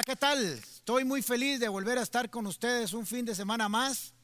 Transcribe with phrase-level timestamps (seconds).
[0.00, 0.42] Hola, ¿qué tal?
[0.42, 4.14] Estoy muy feliz de volver a estar con ustedes un fin de semana más.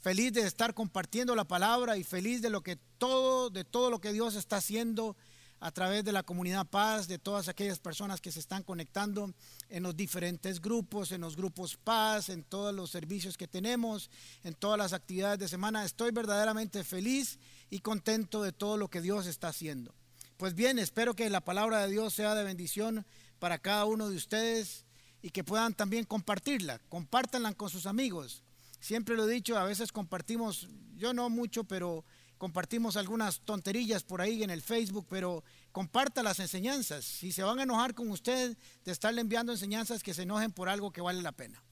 [0.00, 4.00] Feliz de estar compartiendo la palabra y feliz de lo que todo, de todo lo
[4.00, 5.18] que Dios está haciendo
[5.58, 9.34] a través de la comunidad Paz, de todas aquellas personas que se están conectando
[9.68, 14.08] en los diferentes grupos, en los grupos Paz, en todos los servicios que tenemos,
[14.42, 15.84] en todas las actividades de semana.
[15.84, 19.94] Estoy verdaderamente feliz y contento de todo lo que Dios está haciendo.
[20.38, 23.04] Pues bien, espero que la palabra de Dios sea de bendición
[23.38, 24.86] para cada uno de ustedes
[25.22, 26.78] y que puedan también compartirla.
[26.88, 28.42] Compártanla con sus amigos.
[28.80, 32.04] Siempre lo he dicho, a veces compartimos, yo no mucho, pero
[32.38, 37.04] compartimos algunas tonterillas por ahí en el Facebook, pero comparta las enseñanzas.
[37.04, 40.68] Si se van a enojar con usted de estarle enviando enseñanzas, que se enojen por
[40.68, 41.62] algo que vale la pena.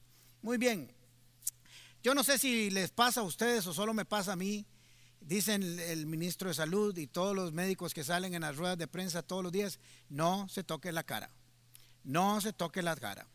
[0.41, 0.93] Muy bien.
[2.03, 4.65] Yo no sé si les pasa a ustedes o solo me pasa a mí.
[5.19, 8.87] Dicen el ministro de Salud y todos los médicos que salen en las ruedas de
[8.87, 11.29] prensa todos los días, no se toque la cara
[12.03, 13.27] no se toque la cara.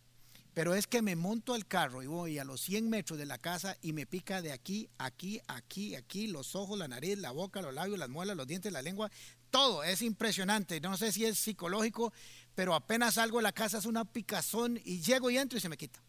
[0.55, 3.39] Pero es que me monto al carro y voy a los 100 metros de la
[3.39, 7.61] casa y me pica de aquí, aquí, aquí, aquí, los ojos, la nariz, la boca,
[7.61, 9.11] los labios, las muelas, los dientes, la lengua,
[9.51, 10.81] todo es impresionante.
[10.81, 12.13] No sé si es psicológico,
[12.55, 15.69] pero apenas salgo de la casa es una picazón y llego y entro y se
[15.69, 16.01] me quita.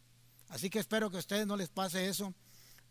[0.50, 2.34] Así que espero que a ustedes no les pase eso,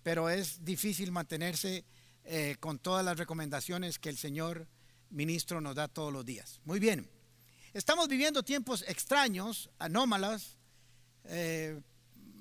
[0.02, 1.84] pero es difícil mantenerse
[2.24, 4.66] eh, con todas las recomendaciones que el Señor
[5.10, 6.60] ministro nos da todos los días.
[6.64, 7.08] Muy bien.
[7.72, 10.53] Estamos viviendo tiempos extraños, anómalas.
[11.24, 11.80] Eh,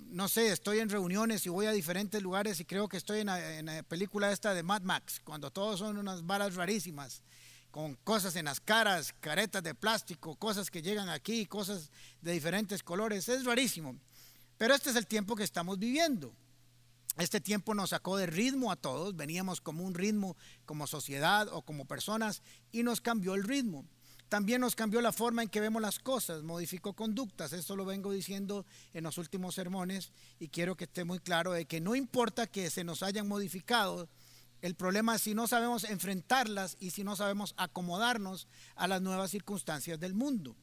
[0.10, 3.28] no sé, estoy en reuniones y voy a diferentes lugares y creo que estoy en
[3.66, 7.24] la, película esta de Mad Max, cuando todos son unas balas rarísimas,
[7.72, 11.90] con cosas en las caras, caretas de plástico, cosas que llegan aquí, cosas
[12.22, 13.28] de diferentes colores.
[13.28, 13.96] Es rarísimo.
[14.58, 16.36] Pero este es el tiempo que estamos viviendo.
[17.18, 21.64] Este tiempo nos sacó de ritmo a todos, veníamos como un ritmo como sociedad o
[21.64, 23.86] como personas y nos cambió el ritmo.
[24.34, 27.54] También nos cambió la forma en que vemos las cosas, modificó conductas.
[27.54, 31.66] Esto lo vengo diciendo en los últimos sermones y quiero que esté muy claro de
[31.66, 34.10] que no importa que se nos hayan modificado,
[34.64, 39.30] el problema es si no sabemos enfrentarlas y si no sabemos acomodarnos a las nuevas
[39.30, 40.56] circunstancias del mundo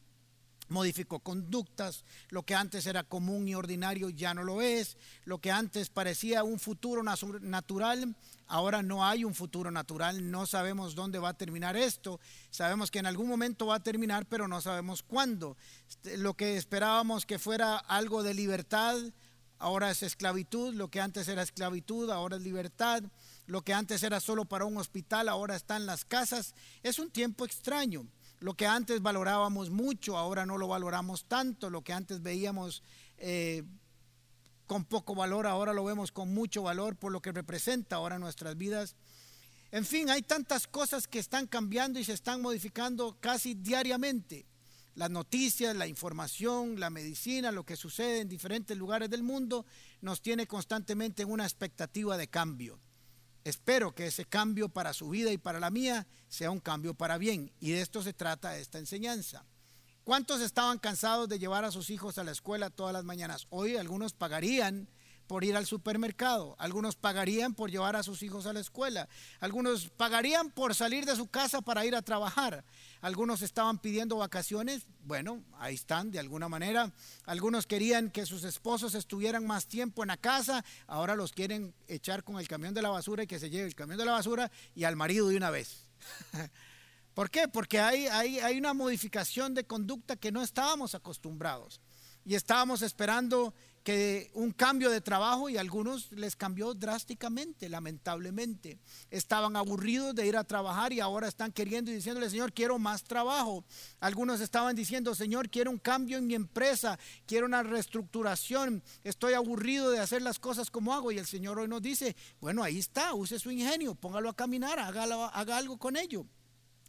[0.71, 5.51] modificó conductas, lo que antes era común y ordinario ya no lo es, lo que
[5.51, 8.17] antes parecía un futuro natural,
[8.51, 12.99] ahora no hay un futuro natural, no sabemos dónde va a terminar esto, sabemos que
[12.99, 15.57] en algún momento va a terminar, pero no sabemos cuándo.
[15.89, 18.97] Este, lo que esperábamos que fuera algo de libertad,
[19.59, 23.05] ahora es esclavitud, lo que antes era esclavitud, ahora es libertad,
[23.47, 27.11] lo que antes era solo para un hospital, ahora está en las casas, es un
[27.11, 28.07] tiempo extraño.
[28.41, 31.69] Lo que antes valorábamos mucho, ahora no lo valoramos tanto.
[31.69, 32.83] Lo que antes veíamos
[33.19, 33.65] eh,
[34.71, 38.57] con poco valor, ahora lo vemos con mucho valor por lo que representa ahora nuestras
[38.57, 38.95] vidas.
[39.73, 44.47] En fin, hay tantas cosas que están cambiando y se están modificando casi diariamente.
[44.95, 49.67] Las noticias, la información, la medicina, lo que sucede en diferentes lugares del mundo
[50.03, 52.79] nos tiene constantemente en una expectativa de cambio.
[53.43, 57.19] Espero que ese cambio para su vida y para la mía sea un cambio para
[57.19, 57.51] bien.
[57.59, 59.45] Y de esto se trata esta enseñanza.
[60.05, 63.47] ¿Cuántos estaban cansados de llevar a sus hijos a la escuela todas las mañanas?
[63.51, 64.89] Hoy algunos pagarían
[65.27, 69.89] por ir al supermercado, algunos pagarían por llevar a sus hijos a la escuela, algunos
[69.91, 72.65] pagarían por salir de su casa para ir a trabajar,
[73.01, 76.93] algunos estaban pidiendo vacaciones, bueno, ahí están de alguna manera,
[77.27, 82.25] algunos querían que sus esposos estuvieran más tiempo en la casa, ahora los quieren echar
[82.25, 84.51] con el camión de la basura y que se lleve el camión de la basura
[84.75, 85.87] y al marido de una vez.
[87.21, 87.49] ¿Por qué?
[87.49, 91.79] Porque hay, hay, hay una modificación de conducta que no estábamos acostumbrados
[92.25, 98.79] y estábamos esperando que un cambio de trabajo y algunos les cambió drásticamente, lamentablemente.
[99.11, 103.05] Estaban aburridos de ir a trabajar y ahora están queriendo y diciéndole, Señor, quiero más
[103.05, 103.67] trabajo.
[104.01, 109.91] Algunos estaban diciendo, Señor, quiero un cambio en mi empresa, quiero una reestructuración, estoy aburrido
[109.91, 111.13] de hacer las cosas como hago.
[111.13, 114.79] Y el Señor hoy nos dice, bueno, ahí está, use su ingenio, póngalo a caminar,
[114.79, 116.25] haga algo con ello.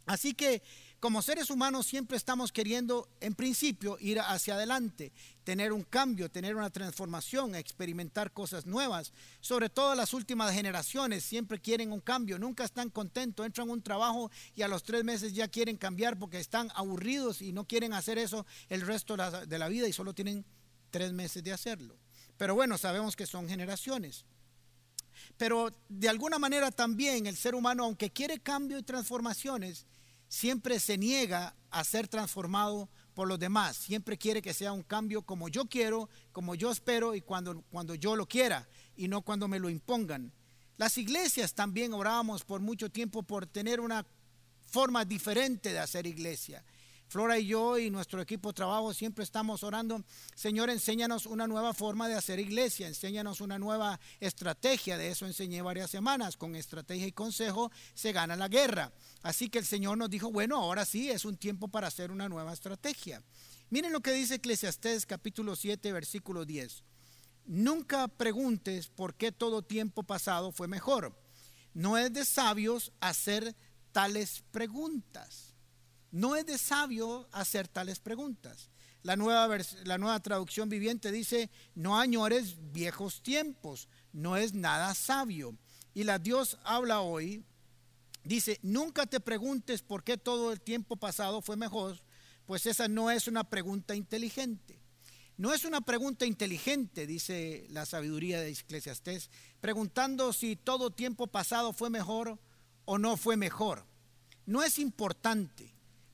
[0.06, 0.62] Así que
[1.02, 5.12] como seres humanos siempre estamos queriendo, en principio, ir hacia adelante,
[5.42, 9.12] tener un cambio, tener una transformación, experimentar cosas nuevas.
[9.40, 13.82] Sobre todo las últimas generaciones siempre quieren un cambio, nunca están contentos, entran a un
[13.82, 17.94] trabajo y a los tres meses ya quieren cambiar porque están aburridos y no quieren
[17.94, 20.44] hacer eso el resto de la vida y solo tienen
[20.92, 21.96] tres meses de hacerlo.
[22.36, 24.24] Pero bueno, sabemos que son generaciones.
[25.36, 29.86] Pero de alguna manera también el ser humano, aunque quiere cambio y transformaciones,
[30.28, 33.76] siempre se niega a ser transformado por los demás.
[33.76, 37.94] Siempre quiere que sea un cambio como yo quiero, como yo espero y cuando, cuando
[37.94, 38.66] yo lo quiera
[38.96, 40.32] y no cuando me lo impongan.
[40.76, 44.06] Las iglesias también orábamos por mucho tiempo por tener una
[44.70, 46.64] forma diferente de hacer iglesia.
[47.12, 50.02] Flora y yo y nuestro equipo de trabajo siempre estamos orando,
[50.34, 54.96] Señor, enséñanos una nueva forma de hacer iglesia, enséñanos una nueva estrategia.
[54.96, 56.38] De eso enseñé varias semanas.
[56.38, 58.94] Con estrategia y consejo se gana la guerra.
[59.20, 62.30] Así que el Señor nos dijo, bueno, ahora sí es un tiempo para hacer una
[62.30, 63.22] nueva estrategia.
[63.68, 66.82] Miren lo que dice Eclesiastés capítulo 7, versículo 10.
[67.44, 71.14] Nunca preguntes por qué todo tiempo pasado fue mejor.
[71.74, 73.54] No es de sabios hacer
[73.92, 75.51] tales preguntas.
[76.12, 78.70] No es de sabio hacer tales preguntas.
[79.02, 85.56] La nueva, la nueva traducción viviente dice, no añores viejos tiempos, no es nada sabio.
[85.94, 87.44] Y la Dios habla hoy,
[88.22, 91.98] dice, nunca te preguntes por qué todo el tiempo pasado fue mejor,
[92.46, 94.78] pues esa no es una pregunta inteligente.
[95.38, 99.30] No es una pregunta inteligente, dice la sabiduría de Eclesiastés,
[99.60, 102.38] preguntando si todo tiempo pasado fue mejor
[102.84, 103.84] o no fue mejor.
[104.44, 105.71] No es importante.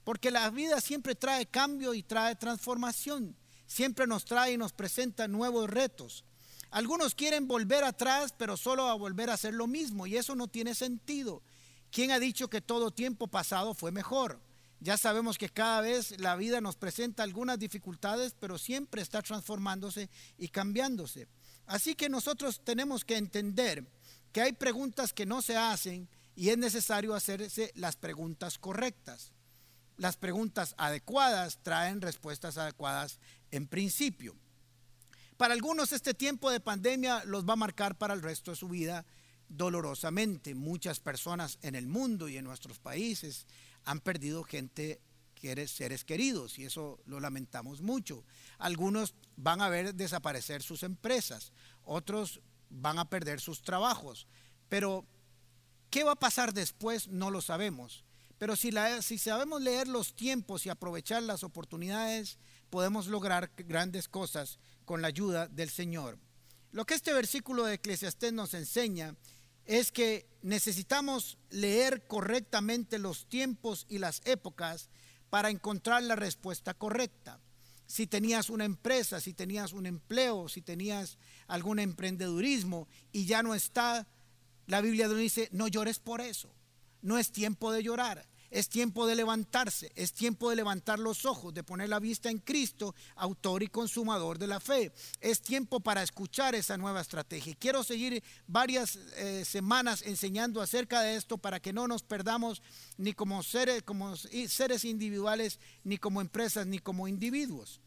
[0.08, 3.36] Porque la vida siempre trae cambio y trae transformación.
[3.66, 6.24] Siempre nos trae y nos presenta nuevos retos.
[6.70, 10.06] Algunos quieren volver atrás, pero solo a volver a hacer lo mismo.
[10.06, 11.42] Y eso no tiene sentido.
[11.90, 14.40] ¿Quién ha dicho que todo tiempo pasado fue mejor?
[14.80, 20.08] Ya sabemos que cada vez la vida nos presenta algunas dificultades, pero siempre está transformándose
[20.38, 21.28] y cambiándose.
[21.66, 23.86] Así que nosotros tenemos que entender
[24.32, 29.34] que hay preguntas que no se hacen y es necesario hacerse las preguntas correctas
[29.98, 33.18] las preguntas adecuadas traen respuestas adecuadas
[33.50, 34.34] en principio.
[35.36, 38.68] Para algunos este tiempo de pandemia los va a marcar para el resto de su
[38.68, 39.04] vida
[39.48, 40.54] dolorosamente.
[40.54, 43.46] Muchas personas en el mundo y en nuestros países
[43.84, 45.00] han perdido gente,
[45.66, 48.24] seres queridos, y eso lo lamentamos mucho.
[48.58, 51.52] Algunos van a ver desaparecer sus empresas,
[51.84, 52.40] otros
[52.70, 54.26] van a perder sus trabajos,
[54.68, 55.06] pero
[55.90, 57.08] ¿qué va a pasar después?
[57.08, 58.04] No lo sabemos.
[58.38, 58.70] Pero si,
[59.18, 62.38] sabemos leer los tiempos y aprovechar las oportunidades,
[62.70, 66.18] podemos lograr grandes cosas con la ayuda del Señor.
[66.70, 69.16] Lo que este versículo de Eclesiastés nos enseña
[69.64, 74.88] es que necesitamos leer correctamente los tiempos y las épocas
[75.30, 77.40] para encontrar la respuesta correcta.
[77.86, 81.18] Si tenías una empresa, si tenías un empleo, si tenías
[81.48, 84.06] algún emprendedurismo y ya no está,
[84.66, 86.54] la Biblia nos dice, no llores por eso.
[87.02, 91.52] No es tiempo de llorar, es tiempo de levantarse, es tiempo de levantar los ojos,
[91.52, 94.92] de poner la vista en Cristo, autor y consumador de la fe.
[95.20, 97.54] Es tiempo para escuchar esa nueva estrategia.
[97.58, 102.62] Quiero seguir varias eh, semanas enseñando acerca de esto para que no nos perdamos
[102.96, 107.80] ni como seres, como seres individuales, ni como empresas, ni como individuos.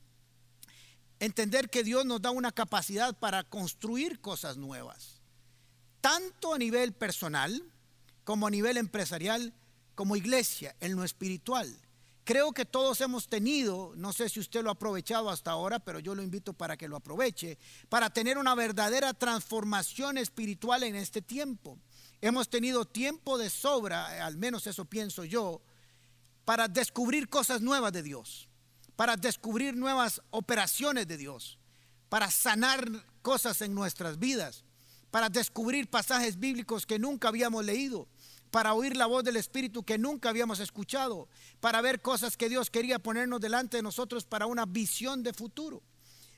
[1.19, 5.21] Entender que Dios nos da una capacidad para construir cosas nuevas,
[6.01, 7.63] tanto a nivel personal,
[8.23, 9.53] como a nivel empresarial,
[9.95, 11.75] como iglesia, en lo espiritual.
[12.23, 15.99] Creo que todos hemos tenido, no sé si usted lo ha aprovechado hasta ahora, pero
[15.99, 17.57] yo lo invito para que lo aproveche,
[17.89, 21.79] para tener una verdadera transformación espiritual en este tiempo.
[22.21, 25.61] Hemos tenido tiempo de sobra, al menos eso pienso yo,
[26.45, 28.49] para descubrir cosas nuevas de Dios,
[28.95, 31.57] para descubrir nuevas operaciones de Dios,
[32.07, 32.87] para sanar
[33.23, 34.63] cosas en nuestras vidas
[35.11, 38.07] para descubrir pasajes bíblicos que nunca habíamos leído,
[38.49, 41.27] para oír la voz del Espíritu que nunca habíamos escuchado,
[41.59, 45.83] para ver cosas que Dios quería ponernos delante de nosotros para una visión de futuro.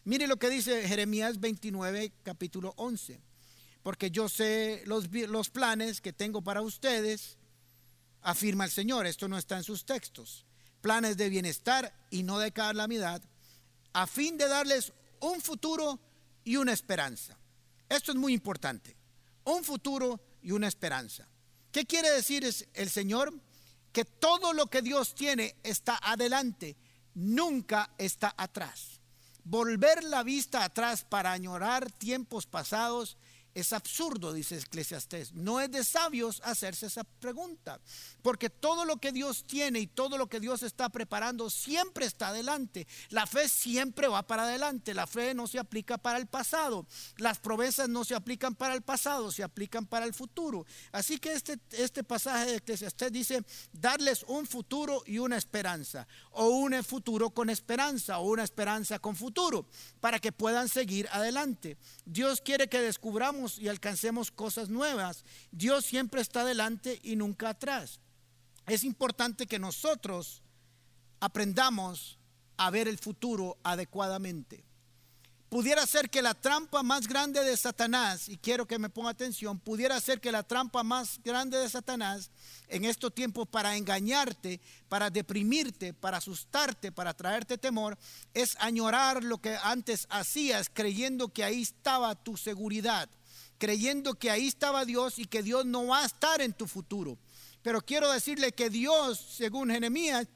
[0.05, 3.21] Mire lo que dice Jeremías 29, capítulo 11.
[3.83, 7.37] Porque yo sé los, planes que tengo para ustedes,
[8.21, 9.05] afirma el Señor.
[9.05, 10.45] Esto no está en sus textos.
[10.81, 13.21] Planes de bienestar y no de calamidad,
[13.93, 15.99] a fin de darles un futuro
[16.43, 17.37] y una esperanza.
[17.89, 18.95] Esto es muy importante.
[19.45, 21.27] Un futuro y una esperanza.
[21.71, 23.33] ¿Qué quiere decir el Señor?
[23.91, 26.77] Que todo lo que Dios tiene está adelante,
[27.13, 29.01] nunca está atrás.
[29.43, 33.17] Volver la vista atrás para añorar tiempos pasados
[33.53, 35.33] es absurdo, dice Eclesiastés.
[35.33, 37.79] No es de sabios hacerse esa pregunta,
[38.21, 42.29] porque todo lo que Dios tiene y todo lo que Dios está preparando siempre está
[42.29, 42.87] adelante.
[43.09, 44.93] La fe siempre va para adelante.
[44.93, 46.87] La fe no se aplica para el pasado.
[47.17, 50.65] Las promesas no se aplican para el pasado, se aplican para el futuro.
[50.91, 56.49] Así que este, este pasaje de Eclesiastés dice, darles un futuro y una esperanza, o
[56.49, 59.67] un futuro con esperanza, o una esperanza con futuro,
[59.99, 61.77] para que puedan seguir adelante.
[62.05, 65.23] Dios quiere que descubramos y alcancemos cosas nuevas.
[65.51, 67.99] Dios siempre está adelante y nunca atrás.
[68.65, 70.41] Es importante que nosotros
[71.19, 72.17] aprendamos
[72.57, 74.65] a ver el futuro adecuadamente.
[75.53, 79.59] pudiera ser que la trampa más grande de Satanás, y quiero que me ponga atención,
[79.59, 82.31] pudiera ser que la trampa más grande de Satanás
[82.69, 84.59] en estos tiempos para engañarte,
[84.89, 87.99] para deprimirte, para asustarte, para traerte temor,
[88.33, 93.07] es añorar lo que antes hacías creyendo que ahí estaba tu seguridad,
[93.63, 97.17] creyendo que ahí estaba Dios y que Dios no va a estar en tu futuro.
[97.61, 100.27] Pero quiero decirle que Dios, según Jeremías,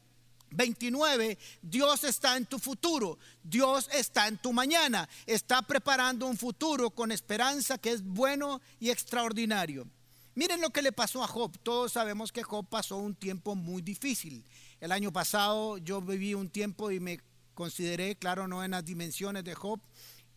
[0.51, 6.89] 29, Dios está en tu futuro, Dios está en tu mañana, está preparando un futuro
[6.89, 9.85] con esperanza que es bueno y extraordinario.
[10.33, 11.57] Miren lo que le pasó a Job.
[11.63, 14.45] Todos sabemos que Job pasó un tiempo muy difícil.
[14.79, 17.19] El año pasado yo viví un tiempo y me
[17.55, 19.81] consideré, claro, no en las dimensiones de Job,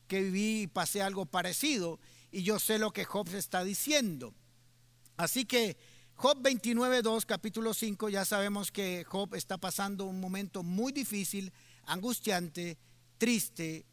[0.09, 2.01] que viví y pasé algo parecido.
[2.31, 4.35] Y yo sé lo que Job está diciendo.
[5.17, 5.77] Así que
[6.15, 11.53] Job 29.2, capítulo 5, ya sabemos que Job está pasando un momento muy difícil,
[11.87, 12.79] angustiante,
[13.19, 13.87] triste,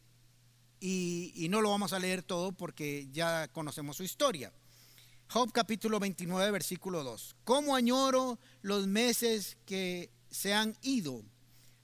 [0.80, 4.52] y, y, no lo vamos a leer todo porque ya conocemos su historia.
[5.30, 7.36] Job capítulo 29, versículo 2.
[7.44, 11.24] ¿Cómo añoro los meses que se han ido,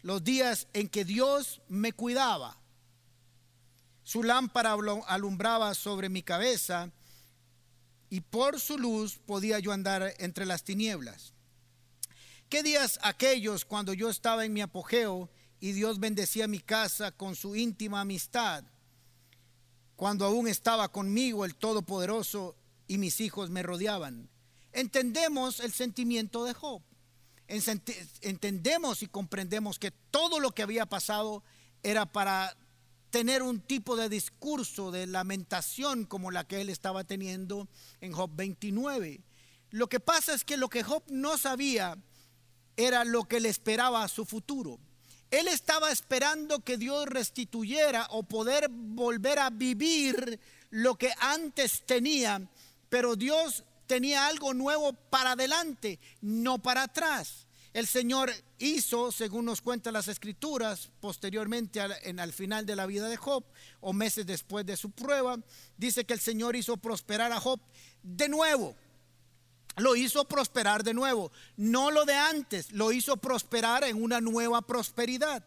[0.02, 2.56] los días en que Dios me cuidaba?
[4.04, 6.90] Su lámpara alumbraba sobre mi cabeza
[8.10, 11.32] y por su luz podía yo andar entre las tinieblas.
[12.50, 17.34] ¿Qué días aquellos cuando yo estaba en mi apogeo y Dios bendecía mi casa con
[17.34, 18.62] su íntima amistad?
[19.96, 22.56] Cuando aún estaba conmigo el Todopoderoso
[22.86, 24.28] y mis hijos me rodeaban.
[24.72, 26.82] Entendemos el sentimiento de Job.
[27.48, 31.42] Entendemos y comprendemos que todo lo que había pasado
[31.82, 32.54] era para
[33.14, 37.68] tener un tipo de discurso de lamentación como la que él estaba teniendo
[38.00, 39.20] en Job 29.
[39.70, 41.96] Lo que pasa es que lo que Job no sabía
[42.76, 44.80] era lo que le esperaba a su futuro.
[45.30, 50.40] Él estaba esperando que Dios restituyera o poder volver a vivir
[50.70, 52.50] lo que antes tenía,
[52.88, 57.43] pero Dios tenía algo nuevo para adelante, no para atrás.
[57.74, 62.86] El Señor hizo, según nos cuentan las escrituras, posteriormente al, en, al final de la
[62.86, 63.44] vida de Job,
[63.80, 65.38] o meses después de su prueba,
[65.76, 67.60] dice que el Señor hizo prosperar a Job
[68.00, 68.76] de nuevo.
[69.76, 71.32] Lo hizo prosperar de nuevo.
[71.56, 75.44] No lo de antes, lo hizo prosperar en una nueva prosperidad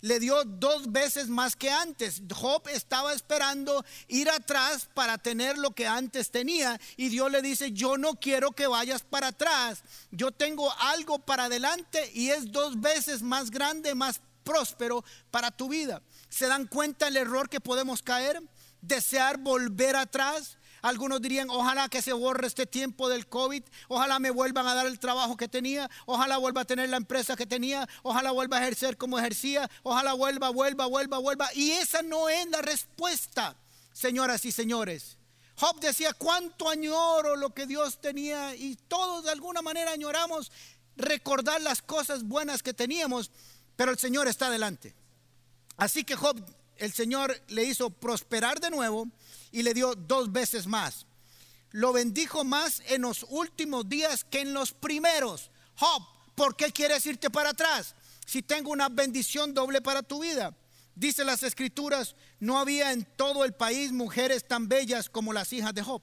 [0.00, 2.22] le dio dos veces más que antes.
[2.32, 7.72] Job estaba esperando ir atrás para tener lo que antes tenía y Dios le dice,
[7.72, 12.80] yo no quiero que vayas para atrás, yo tengo algo para adelante y es dos
[12.80, 16.02] veces más grande, más próspero para tu vida.
[16.28, 18.42] ¿Se dan cuenta el error que podemos caer?
[18.80, 24.30] Desear volver atrás algunos dirían, ojalá que se borre este tiempo del COVID, ojalá me
[24.30, 27.88] vuelvan a dar el trabajo que tenía, ojalá vuelva a tener la empresa que tenía,
[28.02, 31.48] ojalá vuelva a ejercer como ejercía, ojalá vuelva, vuelva, vuelva, vuelva.
[31.54, 33.56] Y esa no es la respuesta,
[33.92, 35.18] señoras y señores.
[35.56, 40.50] Job decía, cuánto añoro lo que Dios tenía y todos de alguna manera añoramos
[40.96, 43.30] recordar las cosas buenas que teníamos,
[43.76, 44.94] pero el Señor está adelante.
[45.76, 46.42] Así que Job,
[46.78, 49.08] el Señor le hizo prosperar de nuevo
[49.52, 51.06] y le dio dos veces más.
[51.72, 55.50] Lo bendijo más en los últimos días que en los primeros.
[55.76, 56.02] Job,
[56.34, 57.94] ¿por qué quieres irte para atrás?
[58.26, 60.56] Si tengo una bendición doble para tu vida.
[60.94, 65.72] Dice las escrituras, no había en todo el país mujeres tan bellas como las hijas
[65.74, 66.02] de Job.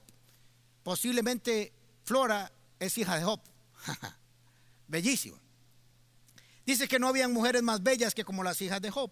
[0.82, 1.72] Posiblemente
[2.04, 3.40] Flora es hija de Job.
[4.88, 5.38] Bellísima.
[6.64, 9.10] Dice que no habían mujeres más bellas que como las hijas de Job.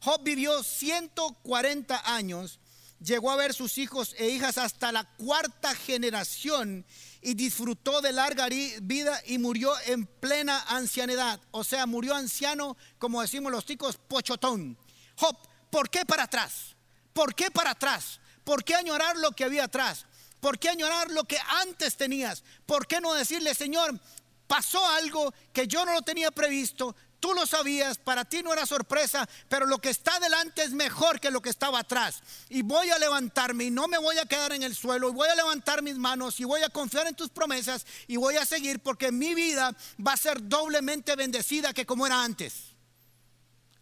[0.00, 2.58] Job vivió 140 años
[3.02, 6.86] llegó a ver sus hijos e hijas hasta la cuarta generación
[7.20, 11.40] y disfrutó de larga vida y murió en plena ancianidad.
[11.50, 14.78] O sea, murió anciano, como decimos los chicos, pochotón.
[15.16, 15.36] Job,
[15.70, 16.76] ¿por qué para atrás?
[17.12, 18.20] ¿Por qué para atrás?
[18.44, 20.06] ¿Por qué añorar lo que había atrás?
[20.40, 22.42] ¿Por qué añorar lo que antes tenías?
[22.66, 23.98] ¿Por qué no decirle, Señor,
[24.46, 28.66] pasó algo que yo no lo tenía previsto, Tú lo sabías, para ti no era
[28.66, 32.20] sorpresa, pero lo que está delante es mejor que lo que estaba atrás.
[32.48, 35.28] Y voy a levantarme y no me voy a quedar en el suelo y voy
[35.28, 38.80] a levantar mis manos y voy a confiar en tus promesas y voy a seguir
[38.80, 39.72] porque mi vida
[40.04, 42.72] va a ser doblemente bendecida que como era antes.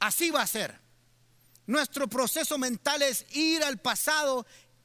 [0.00, 0.78] Así va a ser.
[1.66, 4.44] Nuestro proceso mental es ir al pasado,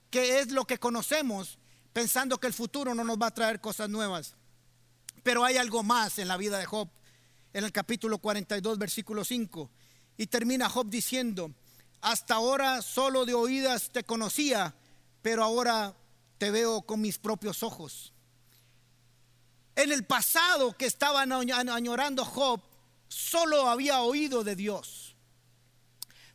[0.09, 1.57] que es lo que conocemos,
[1.91, 4.33] pensando que el futuro no nos va a traer cosas nuevas.
[5.23, 6.87] Pero hay algo más en la vida de Job
[7.55, 9.71] en el capítulo 42, versículo 5.
[10.17, 11.55] Y termina Job diciendo,
[12.01, 14.75] hasta ahora solo de oídas te conocía,
[15.21, 15.95] pero ahora
[16.37, 18.11] te veo con mis propios ojos.
[19.73, 22.61] En el pasado que estaban añorando Job,
[23.07, 25.15] solo había oído de Dios.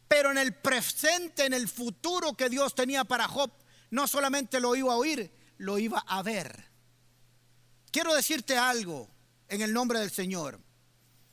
[0.09, 3.53] pero en el presente, en el futuro que Dios tenía para Job,
[3.91, 6.65] no solamente lo iba a oír, lo iba a ver.
[7.93, 9.09] Quiero decirte algo
[9.49, 10.59] en el nombre del Señor,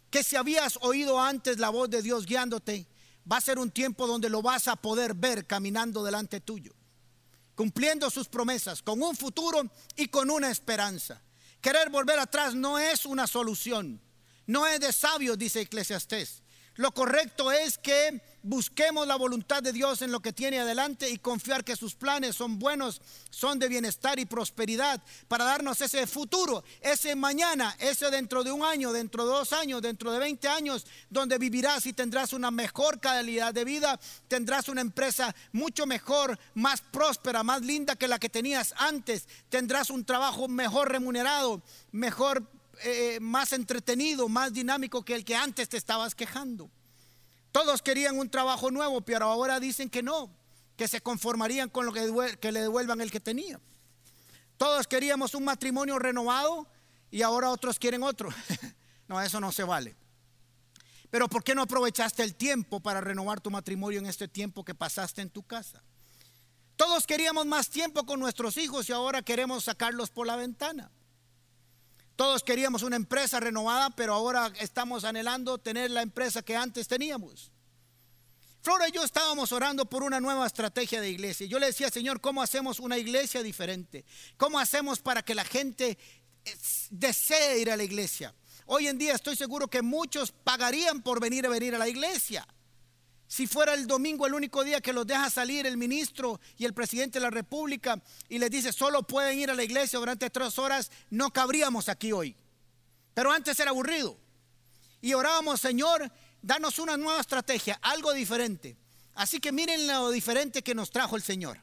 [0.09, 2.87] que si habías oído antes la voz de Dios guiándote,
[3.29, 6.73] va a ser un tiempo donde lo vas a poder ver caminando delante tuyo,
[7.55, 11.21] cumpliendo sus promesas, con un futuro y con una esperanza.
[11.61, 14.01] Querer volver atrás no es una solución,
[14.45, 16.43] no es de sabios, dice Eclesiastés.
[16.77, 21.17] Lo correcto es que busquemos la voluntad de Dios en lo que tiene adelante y
[21.17, 26.63] confiar que sus planes son buenos, son de bienestar y prosperidad para darnos ese futuro,
[26.79, 30.85] ese mañana, ese dentro de un año, dentro de dos años, dentro de 20 años,
[31.09, 36.81] donde vivirás y tendrás una mejor calidad de vida, tendrás una empresa mucho mejor, más
[36.81, 42.47] próspera, más linda que la que tenías antes, tendrás un trabajo mejor remunerado, mejor
[42.83, 46.69] eh, más entretenido, más dinámico que el que antes te estabas quejando.
[47.51, 50.29] Todos querían un trabajo nuevo, pero ahora dicen que no,
[50.75, 53.59] que se conformarían con lo que, que le devuelvan el que tenía.
[54.57, 56.67] Todos queríamos un matrimonio renovado
[57.11, 58.29] y ahora otros quieren otro.
[59.07, 59.95] no, eso no se vale.
[61.09, 64.75] Pero ¿por qué no aprovechaste el tiempo para renovar tu matrimonio en este tiempo que
[64.75, 65.81] pasaste en tu casa?
[66.75, 70.91] Todos queríamos más tiempo con nuestros hijos y ahora queremos sacarlos por la ventana.
[72.17, 77.51] Todos queríamos una empresa renovada, pero ahora estamos anhelando tener la empresa que antes teníamos.
[78.63, 81.45] Flora y yo estábamos orando por una nueva estrategia de iglesia.
[81.45, 84.03] Yo le decía, Señor, ¿cómo hacemos una iglesia diferente?
[84.35, 85.99] ¿Cómo hacemos para que la gente
[86.89, 88.33] desee ir a la iglesia?
[88.65, 92.47] Hoy en día estoy seguro que muchos pagarían por venir a venir a la iglesia.
[93.27, 96.73] Si fuera el domingo el único día que los deja salir el ministro y el
[96.73, 100.57] presidente de la República y les dice solo pueden ir a la iglesia durante tres
[100.57, 102.35] horas, no cabríamos aquí hoy.
[103.13, 104.17] Pero antes era aburrido.
[105.01, 106.09] Y orábamos, Señor,
[106.41, 108.77] danos una nueva estrategia, algo diferente.
[109.15, 111.59] Así que miren lo diferente que nos trajo el Señor.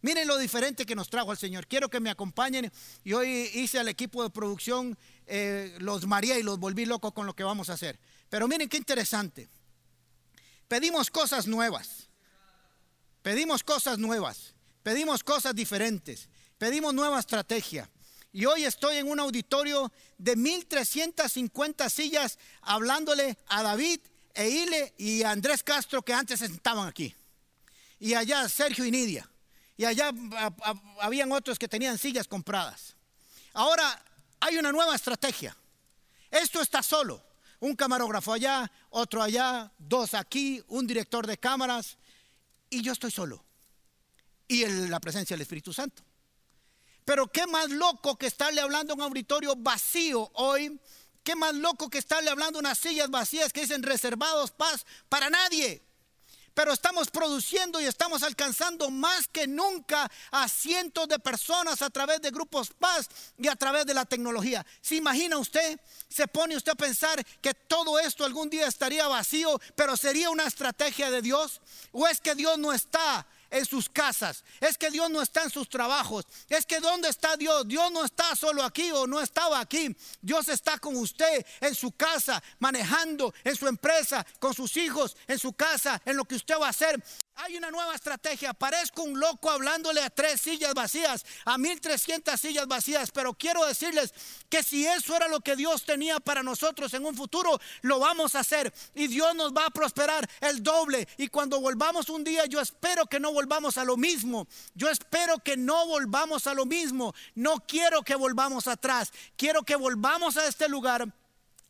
[0.00, 1.66] Miren lo diferente que nos trajo el Señor.
[1.66, 2.70] Quiero que me acompañen.
[3.02, 4.96] Y hoy hice al equipo de producción,
[5.26, 7.98] eh, los mareé y los volví locos con lo que vamos a hacer.
[8.28, 9.48] Pero miren qué interesante.
[10.68, 12.08] Pedimos cosas nuevas.
[13.22, 14.54] Pedimos cosas nuevas.
[14.82, 16.28] Pedimos cosas diferentes.
[16.58, 17.90] Pedimos nueva estrategia.
[18.32, 24.00] Y hoy estoy en un auditorio de 1350 sillas hablándole a David,
[24.34, 27.14] Eile y a Andrés Castro que antes estaban aquí.
[27.98, 29.28] Y allá Sergio y Nidia.
[29.78, 30.12] Y allá
[31.00, 32.94] habían otros que tenían sillas compradas.
[33.54, 34.04] Ahora
[34.40, 35.56] hay una nueva estrategia.
[36.30, 37.24] Esto está solo
[37.60, 41.98] un camarógrafo allá, otro allá, dos aquí, un director de cámaras,
[42.70, 43.44] y yo estoy solo.
[44.46, 46.02] Y en la presencia del Espíritu Santo.
[47.04, 50.78] Pero qué más loco que estarle hablando a un auditorio vacío hoy,
[51.22, 55.30] qué más loco que estarle hablando a unas sillas vacías que dicen reservados paz para
[55.30, 55.87] nadie
[56.58, 62.20] pero estamos produciendo y estamos alcanzando más que nunca a cientos de personas a través
[62.20, 64.66] de grupos paz y a través de la tecnología.
[64.80, 65.78] ¿Se imagina usted?
[66.08, 70.48] ¿Se pone usted a pensar que todo esto algún día estaría vacío, pero sería una
[70.48, 71.60] estrategia de Dios?
[71.92, 74.44] ¿O es que Dios no está en sus casas.
[74.60, 76.26] Es que Dios no está en sus trabajos.
[76.48, 77.66] Es que ¿dónde está Dios?
[77.66, 79.94] Dios no está solo aquí o no estaba aquí.
[80.20, 85.38] Dios está con usted en su casa, manejando, en su empresa, con sus hijos, en
[85.38, 87.02] su casa, en lo que usted va a hacer.
[87.40, 88.52] Hay una nueva estrategia.
[88.52, 93.64] Parezco un loco hablándole a tres sillas vacías, a mil trescientas sillas vacías, pero quiero
[93.64, 94.12] decirles
[94.48, 98.34] que si eso era lo que Dios tenía para nosotros en un futuro, lo vamos
[98.34, 101.06] a hacer y Dios nos va a prosperar el doble.
[101.16, 104.48] Y cuando volvamos un día, yo espero que no volvamos a lo mismo.
[104.74, 107.14] Yo espero que no volvamos a lo mismo.
[107.36, 109.12] No quiero que volvamos atrás.
[109.36, 111.06] Quiero que volvamos a este lugar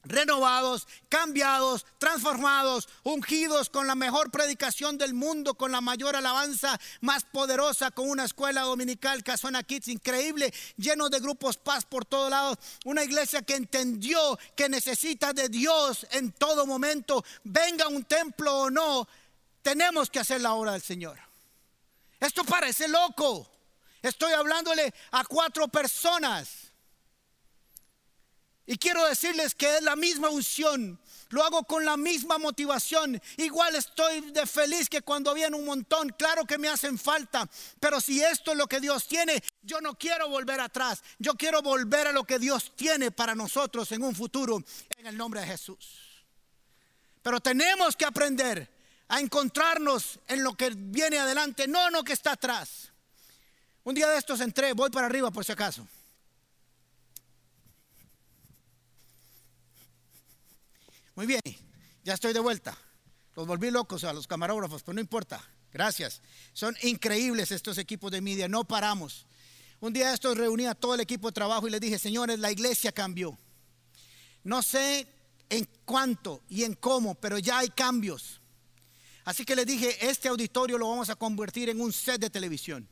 [0.05, 7.25] renovados, cambiados, transformados, ungidos con la mejor predicación del mundo, con la mayor alabanza más
[7.25, 12.59] poderosa, con una escuela dominical, Casona Kids, increíble, lleno de grupos paz por todos lados,
[12.85, 18.71] una iglesia que entendió que necesita de Dios en todo momento, venga un templo o
[18.71, 19.07] no,
[19.63, 21.19] tenemos que hacer la obra del Señor.
[22.21, 23.49] Esto parece loco.
[24.03, 26.58] Estoy hablándole a cuatro personas
[28.71, 31.01] y quiero decirles que es la misma unción.
[31.31, 33.19] Lo hago con la misma motivación.
[33.39, 36.11] Igual estoy de feliz que cuando habían un montón.
[36.19, 37.49] Claro que me hacen falta.
[37.81, 41.03] Pero si esto es lo que Dios tiene, yo no quiero volver atrás.
[41.19, 44.63] Yo quiero volver a lo que Dios tiene para nosotros en un futuro.
[44.99, 46.03] En el nombre de Jesús.
[47.23, 48.71] Pero tenemos que aprender
[49.09, 52.93] a encontrarnos en lo que viene adelante, no en lo que está atrás.
[53.85, 55.89] Un día de estos entré, voy para arriba por si acaso.
[61.19, 61.41] Muy bien,
[62.05, 62.79] ya estoy de vuelta.
[63.35, 65.43] Los volví locos a los camarógrafos, pero no importa.
[65.73, 66.23] Gracias.
[66.53, 69.27] Son increíbles estos equipos de media, no paramos.
[69.81, 72.53] Un día esto reuní a todo el equipo de trabajo y les dije, señores, la
[72.53, 73.37] iglesia cambió.
[74.45, 75.09] No sé
[75.49, 78.41] en cuánto y en cómo, pero ya hay cambios.
[79.25, 82.89] Así que les dije, este auditorio lo vamos a convertir en un set de televisión.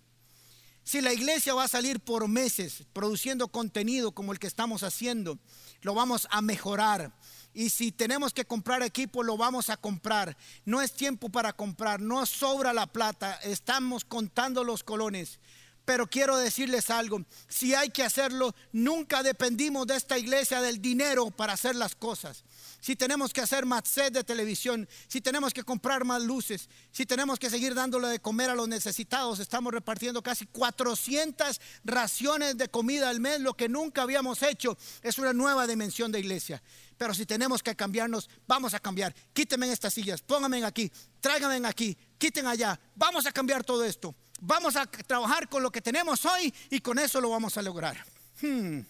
[0.87, 5.37] Si la iglesia va a salir por meses produciendo contenido como el que estamos haciendo,
[5.83, 7.13] lo vamos a mejorar.
[7.53, 10.37] Y si tenemos que comprar equipo, lo vamos a comprar.
[10.65, 15.41] No es tiempo para comprar, no sobra la plata, estamos contando los colones.
[15.85, 21.33] Pero quiero decirles algo, si hay que hacerlo, nunca dependimos de esta iglesia del dinero
[21.33, 22.45] para hacer las cosas.
[22.81, 27.07] Si tenemos que hacer más sed de televisión, si tenemos que comprar más luces, si
[27.07, 32.69] tenemos que seguir dándole de comer a los necesitados, estamos repartiendo casi 400 raciones de
[32.69, 34.77] comida al mes, lo que nunca habíamos hecho.
[35.03, 36.63] Es una nueva dimensión de iglesia.
[36.97, 39.15] Pero si tenemos que cambiarnos, vamos a cambiar.
[39.33, 42.79] Quítenme estas sillas, pónganme aquí, tráiganme aquí, quiten allá.
[42.95, 44.15] Vamos a cambiar todo esto.
[44.41, 47.97] Vamos a trabajar con lo que tenemos hoy y con eso lo vamos a lograr.
[48.41, 48.81] Hmm.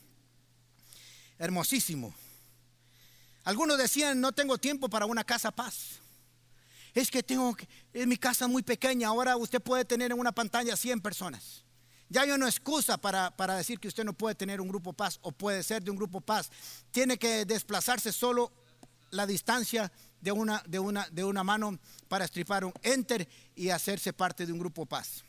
[1.38, 2.14] Hermosísimo.
[3.46, 6.00] Algunos decían, no tengo tiempo para una casa paz.
[6.92, 7.56] Es que tengo,
[7.92, 11.64] es mi casa muy pequeña, ahora usted puede tener en una pantalla 100 personas.
[12.08, 15.20] Ya hay una excusa para, para, decir que usted no puede tener un grupo paz
[15.22, 16.50] o puede ser de un grupo paz.
[16.90, 18.50] Tiene que desplazarse solo
[19.12, 21.78] la distancia de una, de una, de una mano
[22.08, 25.22] para estripar un enter y hacerse parte de un grupo paz.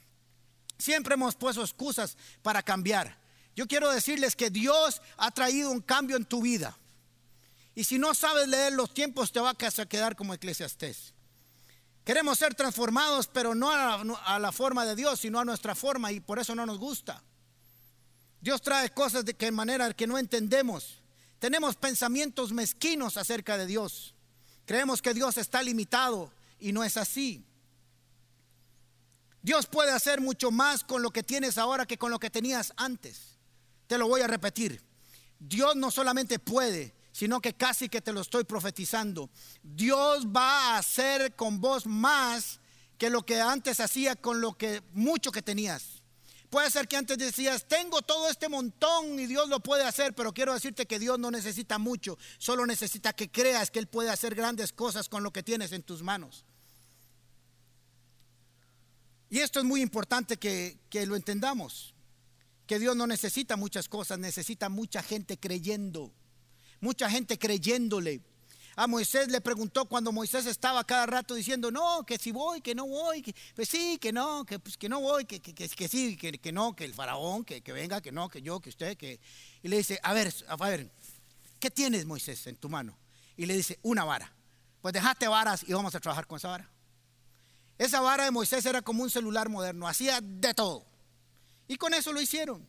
[0.80, 3.16] Siempre hemos puesto excusas para cambiar.
[3.56, 6.76] Yo quiero decirles que Dios ha traído un cambio en tu vida.
[7.78, 11.14] Y si no sabes leer los tiempos, te va a quedar como eclesiastés.
[12.04, 16.20] Queremos ser transformados, pero no a la, forma de Dios, sino a nuestra forma, y
[16.20, 17.22] por eso no nos gusta.
[18.42, 21.04] Dios trae cosas de que manera que no entendemos.
[21.38, 24.16] Tenemos pensamientos mezquinos acerca de Dios.
[24.66, 27.46] Creemos que Dios está limitado y no es así.
[29.44, 32.74] Dios puede hacer mucho más con lo que tienes ahora que con lo que tenías
[32.76, 33.38] antes.
[33.86, 34.82] Te lo voy a repetir.
[35.38, 39.32] Dios no solamente puede, sino que casi que te lo estoy profetizando.
[39.64, 42.60] Dios va a hacer con vos más
[43.00, 46.04] que lo que antes hacía con lo que mucho que tenías.
[46.52, 50.32] Puede ser que antes decías, tengo todo este montón y Dios lo puede hacer, pero
[50.32, 54.36] quiero decirte que Dios no necesita mucho, solo necesita que creas que Él puede hacer
[54.36, 56.46] grandes cosas con lo que tienes en tus manos.
[59.32, 60.78] Y esto es muy importante que,
[61.08, 61.96] lo entendamos,
[62.68, 66.14] que Dios no necesita muchas cosas, necesita mucha gente creyendo,
[66.80, 68.22] mucha gente creyéndole.
[68.76, 72.76] A Moisés le preguntó cuando Moisés estaba cada rato diciendo, no, que si voy, que
[72.76, 75.88] no voy, que, pues sí, que no, que, pues que no voy, que, que, que
[75.88, 79.20] sí, que, no, que el faraón, que, venga, que no, que yo, que usted, que...
[79.64, 80.92] Y le dice, a ver, a ver,
[81.60, 82.96] ¿qué tienes Moisés en tu mano?
[83.36, 84.32] Y le dice, una vara.
[84.84, 86.70] Pues dejaste varas y vamos a trabajar con esa vara.
[87.80, 90.86] Esa vara de Moisés era como un celular moderno, hacía de todo.
[91.68, 92.68] Y con eso lo hicieron.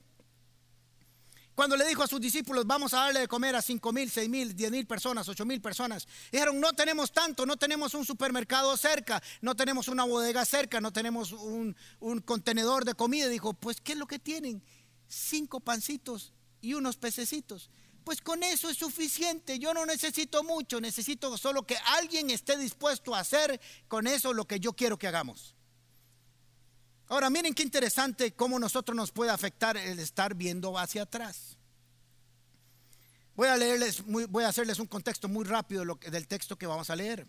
[1.59, 4.29] Cuando le dijo a sus discípulos, vamos a darle de comer a cinco mil, seis
[4.29, 8.77] mil, diez mil personas, ocho mil personas, dijeron, no tenemos tanto, no tenemos un supermercado
[8.77, 13.27] cerca, no tenemos una bodega cerca, no tenemos un, un contenedor de comida.
[13.27, 14.63] Dijo, pues, ¿qué es lo que tienen?
[15.09, 17.71] Cinco pancitos y unos pececitos
[18.05, 19.59] pues con eso es suficiente.
[19.59, 24.47] Yo no necesito mucho, necesito solo que alguien esté dispuesto a hacer con eso lo
[24.47, 25.57] que yo quiero que hagamos.
[27.09, 31.57] Ahora miren qué interesante cómo nosotros nos puede afectar el estar viendo hacia atrás.
[33.35, 36.97] Voy a leerles, voy a hacerles un contexto muy rápido del texto que vamos a
[36.97, 37.27] leer.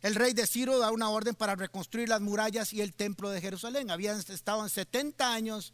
[0.00, 3.40] El rey de Ciro da una orden para reconstruir las murallas y el templo de
[3.40, 3.90] Jerusalén.
[3.90, 5.72] Habían estado en 70 años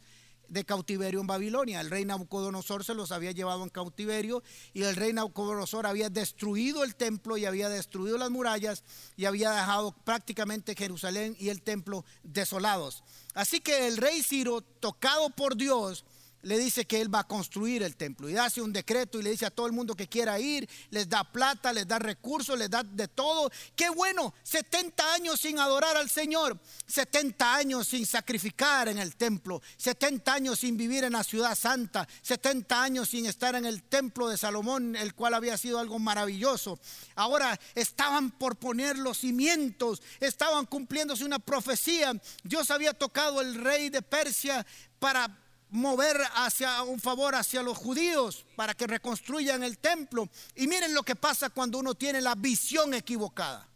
[0.51, 1.79] de cautiverio en Babilonia.
[1.79, 6.83] El rey Nabucodonosor se los había llevado en cautiverio y el rey Nabucodonosor había destruido
[6.83, 8.83] el templo y había destruido las murallas
[9.15, 13.03] y había dejado prácticamente Jerusalén y el templo desolados.
[13.33, 16.03] Así que el rey Ciro, tocado por Dios,
[16.43, 19.31] le dice que él va a construir el templo y hace un decreto y le
[19.31, 22.69] dice a todo el mundo que quiera ir, les da plata, les da recursos, les
[22.69, 23.51] da de todo.
[23.75, 29.61] Qué bueno, 70 años sin adorar al Señor, 70 años sin sacrificar en el templo,
[29.77, 34.29] 70 años sin vivir en la ciudad santa, 70 años sin estar en el templo
[34.29, 36.79] de Salomón, el cual había sido algo maravilloso.
[37.15, 42.13] Ahora estaban por poner los cimientos, estaban cumpliéndose una profecía.
[42.43, 44.65] Dios había tocado el rey de Persia
[44.99, 45.37] para
[45.71, 50.29] mover hacia un favor hacia los judíos para que reconstruyan el templo.
[50.55, 53.67] Y miren lo que pasa cuando uno tiene la visión equivocada.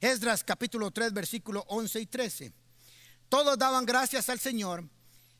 [0.00, 2.52] Esdras capítulo 3 versículo 11 y 13.
[3.28, 4.84] Todos daban gracias al Señor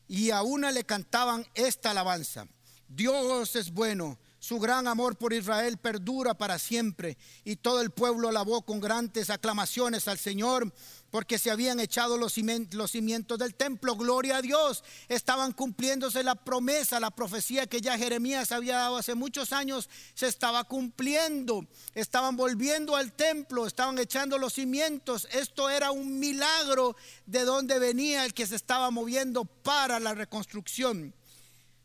[0.07, 2.47] y a una le cantaban esta alabanza.
[2.87, 7.15] Dios es bueno, Su gran amor por Israel perdura para siempre.
[7.43, 10.73] Y todo el pueblo alabó con grandes aclamaciones al Señor
[11.11, 13.95] porque se habían echado los cimientos del templo.
[13.95, 14.83] Gloria a Dios.
[15.09, 20.27] Estaban cumpliéndose la promesa, la profecía que ya Jeremías había dado hace muchos años, se
[20.27, 21.67] estaba cumpliendo.
[21.93, 25.27] Estaban volviendo al templo, estaban echando los cimientos.
[25.31, 26.95] Esto era un milagro
[27.25, 31.13] de donde venía el que se estaba moviendo para la reconstrucción.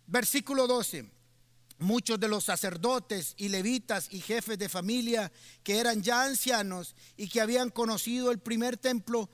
[0.07, 1.16] Versículo 12.
[1.79, 5.31] Muchos de los sacerdotes y levitas y jefes de familia
[5.63, 9.29] que eran ya ancianos y que habían conocido el primer templo,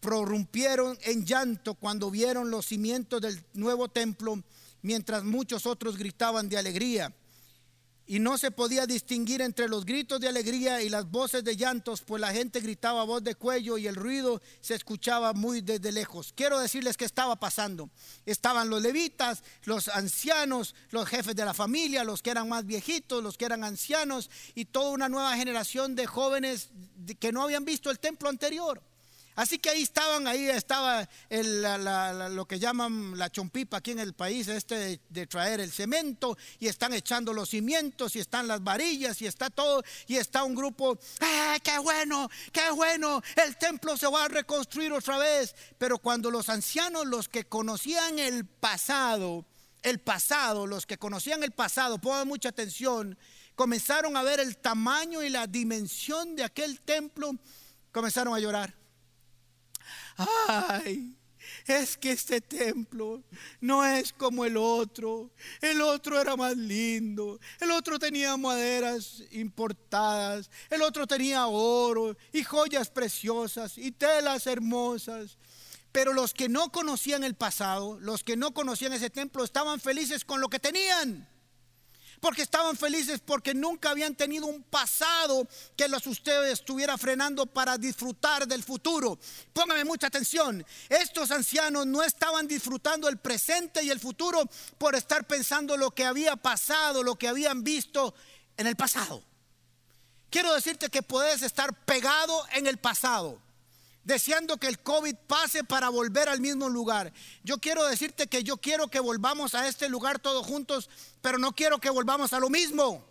[0.00, 4.42] prorrumpieron en llanto cuando vieron los cimientos del nuevo templo,
[4.82, 7.14] mientras muchos otros gritaban de alegría
[8.10, 12.02] y no se podía distinguir entre los gritos de alegría y las voces de llantos,
[12.02, 15.92] pues la gente gritaba a voz de cuello y el ruido se escuchaba muy desde
[15.92, 16.32] lejos.
[16.34, 17.88] Quiero decirles qué estaba pasando.
[18.26, 23.22] Estaban los levitas, los ancianos, los jefes de la familia, los que eran más viejitos,
[23.22, 26.70] los que eran ancianos y toda una nueva generación de jóvenes
[27.20, 28.82] que no habían visto el templo anterior.
[29.40, 34.48] Así que ahí estaban, ahí estaba lo que llaman la chompipa aquí en el país,
[34.48, 39.26] este de, traer el cemento, y están echando los cimientos, y están las varillas, y
[39.26, 43.22] está todo, y está un grupo, ¡ah, qué bueno, qué bueno!
[43.42, 45.54] El templo se va a reconstruir otra vez.
[45.78, 49.46] Pero cuando los ancianos, los que conocían el pasado,
[49.82, 53.16] el pasado, los que conocían el pasado, pongan mucha atención,
[53.54, 57.34] comenzaron a ver el tamaño y la dimensión de aquel templo,
[57.90, 58.79] comenzaron a llorar
[60.48, 61.16] ay,
[61.66, 63.22] es que este templo
[63.60, 65.30] no es como el otro.
[65.60, 67.38] El otro era más lindo.
[67.60, 70.50] El otro tenía maderas importadas.
[70.68, 75.38] El otro tenía oro y joyas preciosas y telas hermosas.
[75.92, 80.24] Pero los que no conocían el pasado, los que no conocían ese templo, estaban felices
[80.24, 81.28] con lo que tenían
[82.20, 87.78] porque estaban felices porque nunca habían tenido un pasado que los ustedes estuviera frenando para
[87.78, 89.18] disfrutar del futuro.
[89.52, 95.26] Póngame mucha atención, estos ancianos no estaban disfrutando el presente y el futuro por estar
[95.26, 98.14] pensando lo que había pasado, lo que habían visto
[98.56, 99.22] en el pasado.
[100.28, 103.40] Quiero decirte que puedes estar pegado en el pasado
[104.04, 107.12] deseando que el COVID pase para volver al mismo lugar.
[107.42, 110.88] Yo quiero decirte que yo quiero que volvamos a este lugar todos juntos,
[111.20, 113.04] pero no quiero que volvamos a lo mismo.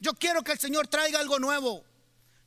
[0.00, 1.84] Yo quiero que el Señor traiga algo nuevo.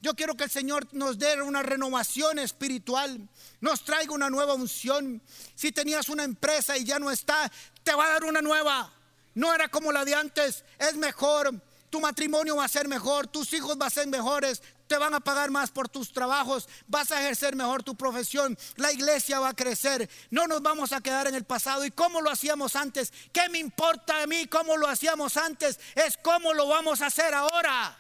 [0.01, 3.29] Yo quiero que el Señor nos dé una renovación espiritual,
[3.61, 5.21] nos traiga una nueva unción.
[5.55, 7.49] Si tenías una empresa y ya no está,
[7.83, 8.91] te va a dar una nueva.
[9.33, 11.53] No era como la de antes, es mejor
[11.93, 15.19] tu matrimonio va a ser mejor, tus hijos van a ser mejores, te van a
[15.19, 19.53] pagar más por tus trabajos, vas a ejercer mejor tu profesión, la iglesia va a
[19.53, 21.85] crecer, no nos vamos a quedar en el pasado.
[21.85, 23.13] ¿Y cómo lo hacíamos antes?
[23.31, 25.79] ¿Qué me importa a mí cómo lo hacíamos antes?
[25.93, 27.95] Es cómo lo vamos a hacer ahora.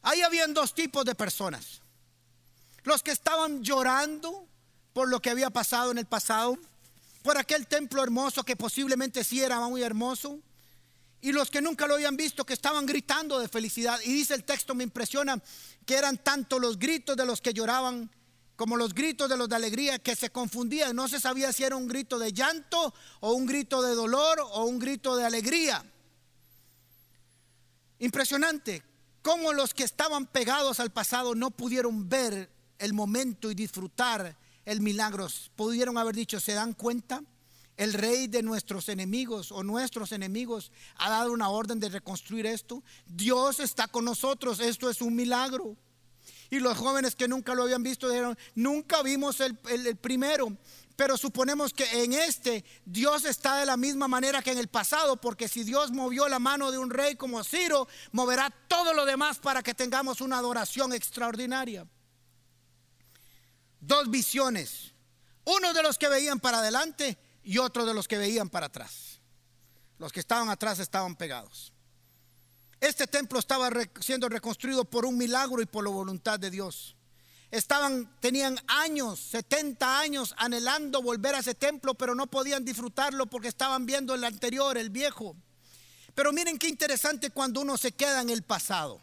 [0.00, 1.82] Ahí habían dos tipos de personas.
[2.84, 4.48] Los que estaban llorando
[4.94, 6.56] por lo que había pasado en el pasado,
[7.22, 10.40] por aquel templo hermoso que posiblemente sí era muy hermoso
[11.22, 13.98] y los que nunca lo habían visto que estaban gritando de felicidad.
[14.04, 15.40] Y dice el texto, me impresiona,
[15.86, 18.10] que eran tanto los gritos de los que lloraban
[18.56, 20.96] como los gritos de los de alegría que se confundían.
[20.96, 24.64] No se sabía si era un grito de llanto o un grito de dolor o
[24.64, 25.84] un grito de alegría.
[28.00, 28.82] Impresionante
[29.22, 34.80] cómo los que estaban pegados al pasado no pudieron ver el momento y disfrutar el
[34.80, 35.28] milagro.
[35.54, 37.22] Pudieron haber dicho, ¿se dan cuenta?
[37.76, 42.82] El rey de nuestros enemigos o nuestros enemigos ha dado una orden de reconstruir esto.
[43.06, 45.76] Dios está con nosotros, esto es un milagro.
[46.50, 49.56] Y los jóvenes que nunca lo habían visto dijeron, nunca vimos el,
[49.96, 50.54] primero,
[50.96, 55.18] pero suponemos que en este Dios está de la misma manera que en el pasado,
[55.18, 59.38] porque si Dios movió la mano de un rey como Ciro, moverá todo lo demás
[59.38, 61.86] para que tengamos una adoración extraordinaria.
[63.80, 64.92] Dos visiones.
[65.44, 69.20] Uno de los que veían para adelante y otro de los que veían para atrás.
[69.98, 71.72] Los que estaban atrás estaban pegados.
[72.80, 76.96] Este templo estaba siendo reconstruido por un milagro y por la voluntad de Dios.
[77.52, 83.48] Estaban, tenían años, 70 años anhelando volver a ese templo, pero no podían disfrutarlo porque
[83.48, 85.36] estaban viendo el anterior, el viejo.
[86.14, 89.00] Pero miren qué interesante cuando uno se queda en el pasado.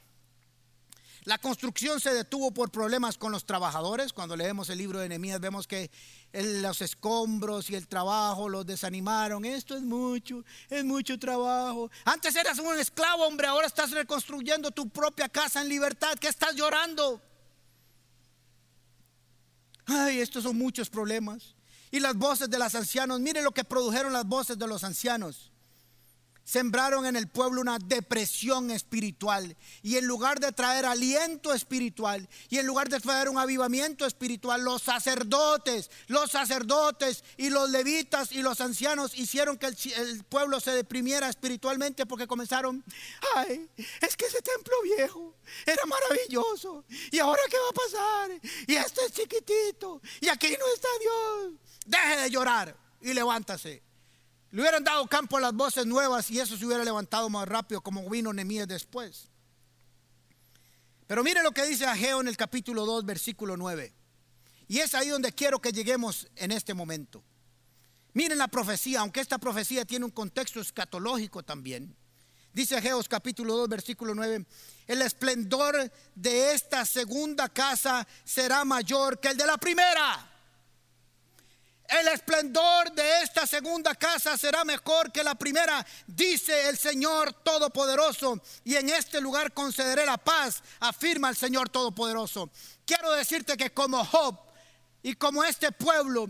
[1.30, 4.14] La construcción se detuvo por problemas con los trabajadores.
[4.14, 5.92] Cuando leemos el libro de Nehemías vemos que
[6.34, 9.46] los escombros y el trabajo los desanimaron.
[9.46, 11.92] Esto es mucho, es mucho trabajo.
[12.04, 16.16] Antes eras un esclavo, hombre, ahora estás reconstruyendo tu propia casa en libertad.
[16.20, 17.22] ¿Qué estás llorando?
[19.86, 21.54] Ay, estos son muchos problemas.
[21.92, 25.49] Y las voces de los ancianos, mire lo que produjeron las voces de los ancianos.
[26.50, 29.56] Sembraron en el pueblo una depresión espiritual.
[29.84, 34.64] Y en lugar de traer aliento espiritual y en lugar de traer un avivamiento espiritual,
[34.64, 40.72] los sacerdotes, los sacerdotes y los levitas y los ancianos hicieron que el, pueblo se
[40.72, 42.84] deprimiera espiritualmente porque comenzaron,
[43.36, 43.70] ay,
[44.02, 45.36] es que ese templo viejo
[45.68, 46.84] era maravilloso.
[47.12, 48.52] ¿Y ahora qué va a pasar?
[48.66, 50.02] Y esto es chiquitito.
[50.20, 51.54] Y aquí no está Dios.
[51.86, 53.89] Deje de llorar y levántase.
[54.52, 57.82] Le hubieran dado campo a las voces nuevas y eso se hubiera levantado más rápido
[57.82, 59.30] como vino Nemías después.
[61.06, 63.94] Pero mire lo que dice Ageo en el capítulo 2, versículo 9.
[64.68, 67.24] Y es ahí donde quiero que lleguemos en este momento.
[68.14, 71.96] Miren la profecía, aunque esta profecía tiene un contexto escatológico también.
[72.52, 74.46] Dice Ageo capítulo 2, versículo 9,
[74.88, 80.30] el esplendor de esta segunda casa será mayor que el de la primera
[81.90, 88.42] el esplendor de esta segunda casa será mejor que la primera, dice el Señor Todopoderoso,
[88.64, 92.50] y en este lugar concederé la paz, afirma el Señor Todopoderoso.
[92.86, 94.38] Quiero decirte que como Job
[95.02, 96.30] y como este pueblo,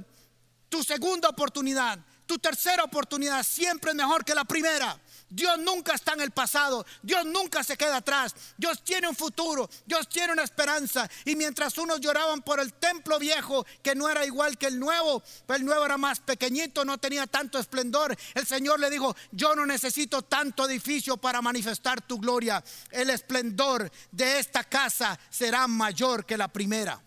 [0.70, 5.00] tu segunda oportunidad, tu tercera oportunidad siempre es mejor que la primera.
[5.30, 9.70] Dios nunca está en el pasado, Dios nunca se queda atrás, Dios tiene un futuro,
[9.86, 11.10] Dios tiene una esperanza.
[11.26, 15.22] Y mientras unos lloraban por el templo viejo, que no era igual que el nuevo,
[15.46, 19.56] pues el nuevo era más pequeñito, no tenía tanto esplendor, el Señor le dijo, yo
[19.56, 26.26] no necesito tanto edificio para manifestar tu gloria, el esplendor de esta casa será mayor
[26.26, 27.02] que la primera.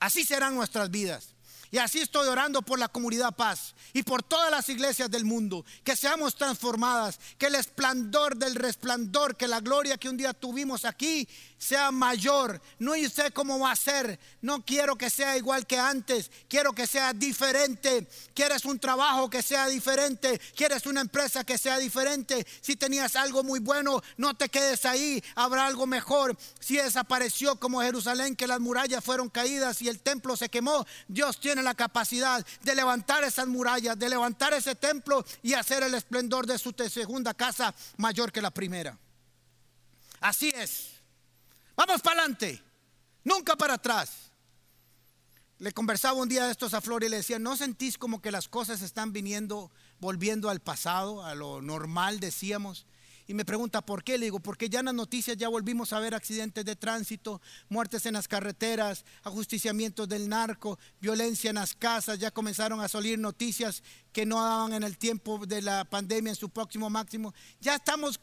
[0.00, 1.35] Así serán nuestras vidas.
[1.76, 5.62] Y así estoy orando por la comunidad paz y por todas las iglesias del mundo,
[5.84, 10.86] que seamos transformadas, que el esplendor del resplandor, que la gloria que un día tuvimos
[10.86, 11.28] aquí
[11.58, 12.60] sea mayor.
[12.78, 14.18] No sé cómo va a ser.
[14.40, 16.30] No quiero que sea igual que antes.
[16.48, 18.06] Quiero que sea diferente.
[18.34, 20.40] Quieres un trabajo que sea diferente.
[20.54, 22.46] Quieres una empresa que sea diferente.
[22.60, 25.22] Si tenías algo muy bueno, no te quedes ahí.
[25.34, 26.36] Habrá algo mejor.
[26.60, 31.40] Si desapareció como Jerusalén, que las murallas fueron caídas y el templo se quemó, Dios
[31.40, 36.46] tiene la capacidad de levantar esas murallas, de levantar ese templo y hacer el esplendor
[36.46, 38.98] de su segunda casa mayor que la primera.
[40.20, 40.95] Así es.
[41.76, 42.62] Vamos para adelante,
[43.22, 44.32] nunca para atrás.
[45.58, 48.30] Le conversaba un día de estos a Flor y le decía, ¿no sentís como que
[48.30, 52.86] las cosas están viniendo, volviendo al pasado, a lo normal, decíamos?
[53.28, 54.18] Y me pregunta, ¿por qué?
[54.18, 58.06] Le digo, porque ya en las noticias ya volvimos a ver accidentes de tránsito, muertes
[58.06, 63.82] en las carreteras, ajusticiamientos del narco, violencia en las casas, ya comenzaron a salir noticias
[64.12, 67.34] que no daban en el tiempo de la pandemia en su próximo máximo.
[67.60, 68.20] Ya estamos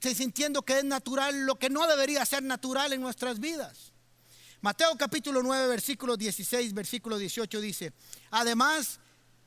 [0.00, 3.92] sintiendo que es natural lo que no debería ser natural en nuestras vidas.
[4.60, 7.92] Mateo capítulo 9, versículo 16, versículo 18 dice,
[8.30, 8.98] además,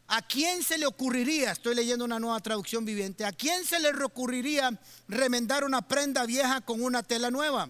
[0.07, 3.89] ¿a quién se le ocurriría, estoy leyendo una nueva traducción viviente, ¿a quién se le
[4.03, 7.69] ocurriría remendar una prenda vieja con una tela nueva?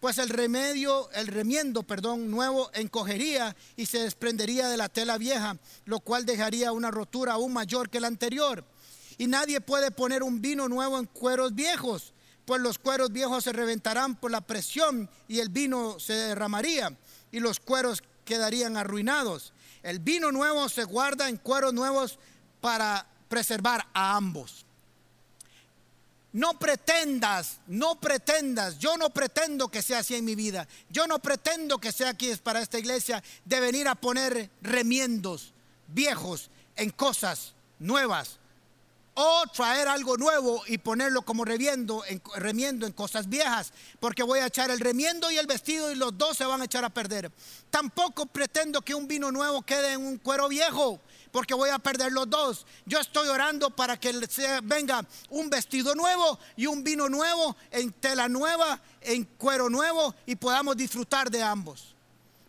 [0.00, 5.58] Pues el remedio, el remiendo, perdón, nuevo encogería y se desprendería de la tela vieja,
[5.84, 8.64] lo cual dejaría una rotura aún mayor que la anterior.
[9.18, 13.52] Y nadie puede poner un vino nuevo en cueros viejos, pues los cueros viejos se
[13.52, 16.96] reventarán por la presión y el vino se derramaría
[17.32, 19.52] y los cueros quedarían arruinados.
[19.82, 22.18] El vino nuevo se guarda en cueros nuevos
[22.60, 24.64] para preservar a ambos.
[26.32, 30.68] No pretendas, no pretendas, yo no pretendo que sea así en mi vida.
[30.90, 35.52] Yo no pretendo que sea aquí para esta iglesia de venir a poner remiendos
[35.88, 38.37] viejos en cosas nuevas
[39.20, 44.38] o traer algo nuevo y ponerlo como remiendo en, remiendo en cosas viejas, porque voy
[44.38, 46.88] a echar el remiendo y el vestido y los dos se van a echar a
[46.88, 47.32] perder.
[47.68, 51.00] Tampoco pretendo que un vino nuevo quede en un cuero viejo,
[51.32, 52.64] porque voy a perder los dos.
[52.86, 54.12] Yo estoy orando para que
[54.62, 60.36] venga un vestido nuevo y un vino nuevo en tela nueva, en cuero nuevo y
[60.36, 61.97] podamos disfrutar de ambos.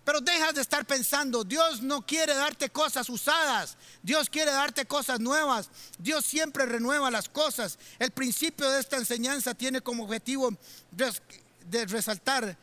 [0.10, 5.20] Pero dejas de estar pensando, Dios no quiere darte cosas usadas, Dios quiere darte cosas
[5.20, 5.70] nuevas,
[6.00, 7.78] Dios siempre renueva las cosas.
[8.00, 10.50] El principio de esta enseñanza tiene como objetivo
[11.70, 12.58] de resaltar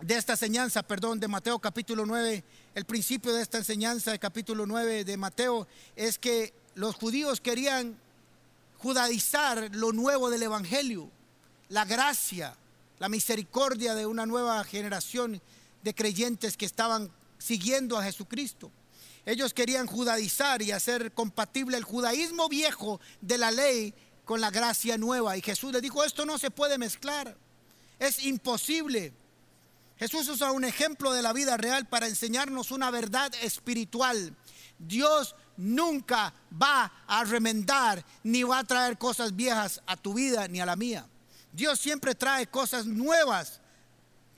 [0.00, 2.42] de esta enseñanza, perdón, de Mateo capítulo 9,
[2.74, 7.96] el principio de esta enseñanza de capítulo 9 de Mateo es que los judíos querían
[8.78, 11.08] judaizar lo nuevo del Evangelio,
[11.68, 12.56] la gracia,
[12.98, 15.40] la misericordia de una nueva generación
[15.82, 18.70] de creyentes que estaban siguiendo a Jesucristo.
[19.24, 24.98] Ellos querían judaizar y hacer compatible el judaísmo viejo de la ley con la gracia
[24.98, 25.36] nueva.
[25.36, 27.36] Y Jesús le dijo, esto no se puede mezclar.
[27.98, 29.12] Es imposible.
[29.96, 34.34] Jesús usa un ejemplo de la vida real para enseñarnos una verdad espiritual.
[34.78, 40.60] Dios nunca va a remendar ni va a traer cosas viejas a tu vida ni
[40.60, 41.06] a la mía.
[41.52, 43.60] Dios siempre trae cosas nuevas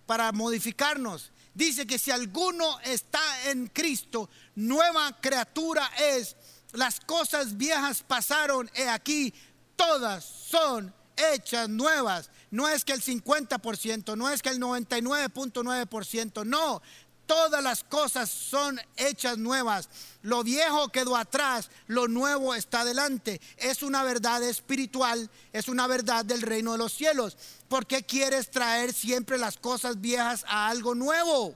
[0.04, 1.32] para modificarnos.
[1.54, 6.36] Dice que si alguno está en Cristo, nueva criatura es.
[6.72, 9.32] Las cosas viejas pasaron, he aquí,
[9.76, 12.30] todas son hechas nuevas.
[12.50, 16.82] No es que el 50%, no es que el 99.9%, no.
[17.26, 19.88] Todas las cosas son hechas nuevas.
[20.22, 23.40] Lo viejo quedó atrás, lo nuevo está delante.
[23.56, 27.36] Es una verdad espiritual, es una verdad del reino de los cielos.
[27.68, 31.54] ¿Por qué quieres traer siempre las cosas viejas a algo nuevo?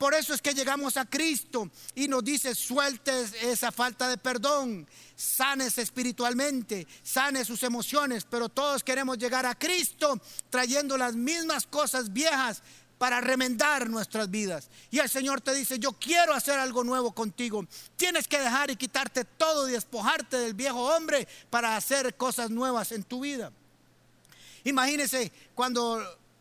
[0.00, 4.88] Por eso es que llegamos a Cristo y nos dice, sueltes esa falta de perdón,
[5.14, 12.14] sanes espiritualmente, sanes sus emociones, pero todos queremos llegar a Cristo trayendo las mismas cosas
[12.14, 12.62] viejas
[13.00, 14.68] para remendar nuestras vidas.
[14.90, 17.64] Y el Señor te dice, yo quiero hacer algo nuevo contigo.
[17.96, 22.92] Tienes que dejar y quitarte todo y despojarte del viejo hombre para hacer cosas nuevas
[22.92, 23.50] en tu vida.
[24.64, 25.98] Imagínese cuando,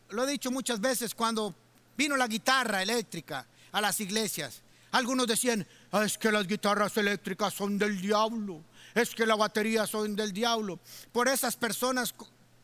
[0.10, 1.56] lo he dicho muchas veces, cuando
[1.96, 4.62] vino la guitarra eléctrica a las iglesias.
[4.92, 5.66] Algunos decían,
[6.04, 8.62] es que las guitarras eléctricas son del diablo,
[8.94, 10.78] es que la batería son del diablo.
[11.14, 12.14] Por esas personas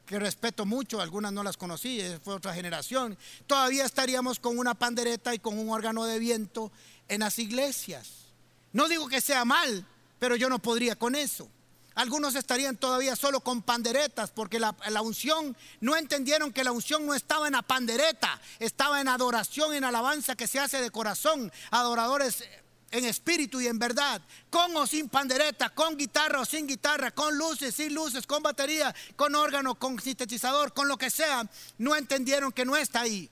[0.06, 5.34] que respeto mucho, algunas no las conocí, fue otra generación, todavía estaríamos con una pandereta
[5.34, 6.72] y con un órgano de viento
[7.08, 8.26] en las iglesias.
[8.74, 9.86] No digo que sea mal,
[10.20, 11.50] pero yo no podría con eso.
[11.96, 17.16] Algunos estarían todavía solo con panderetas porque la, unción no entendieron que la unción no
[17.16, 22.44] estaba en la pandereta, estaba en adoración, en alabanza que se hace de corazón, adoradores
[22.92, 27.38] en espíritu y en verdad, con o sin pandereta, con guitarra o sin guitarra, con
[27.38, 32.52] luces, sin luces, con batería, con órgano, con sintetizador, con lo que sea, no entendieron
[32.52, 33.30] que no está ahí.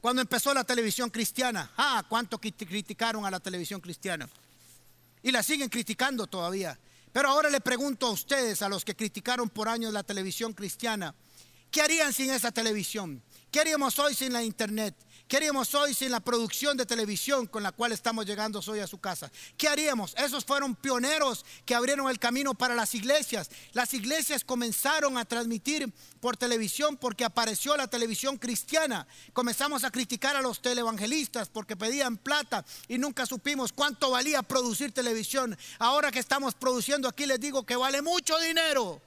[0.00, 4.28] Cuando empezó la televisión cristiana, ah, cuánto criticaron a la televisión cristiana.
[5.22, 6.76] Y la siguen criticando todavía.
[7.12, 11.14] Pero ahora le pregunto a ustedes, a los que criticaron por años la televisión cristiana,
[11.70, 13.22] ¿qué harían sin esa televisión?
[13.52, 14.94] ¿Qué haríamos hoy sin la internet?
[15.28, 18.86] ¿Qué haríamos hoy sin la producción de televisión con la cual estamos llegando hoy a
[18.86, 19.30] su casa?
[19.56, 20.14] ¿Qué haríamos?
[20.18, 23.50] Esos fueron pioneros que abrieron el camino para las iglesias.
[23.72, 29.06] Las iglesias comenzaron a transmitir por televisión porque apareció la televisión cristiana.
[29.32, 34.92] Comenzamos a criticar a los televangelistas porque pedían plata y nunca supimos cuánto valía producir
[34.92, 35.56] televisión.
[35.78, 39.00] Ahora que estamos produciendo aquí les digo que vale mucho dinero.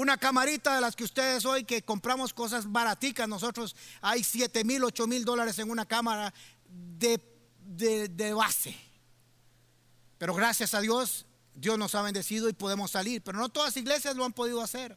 [0.00, 4.82] Una camarita de las que ustedes hoy que compramos cosas baraticas, nosotros hay 7 mil,
[4.82, 6.32] 8 mil dólares en una cámara
[6.96, 7.20] de,
[7.66, 8.74] de base.
[10.16, 13.20] Pero gracias a Dios, Dios nos ha bendecido y podemos salir.
[13.20, 14.96] Pero no todas las iglesias lo han podido hacer.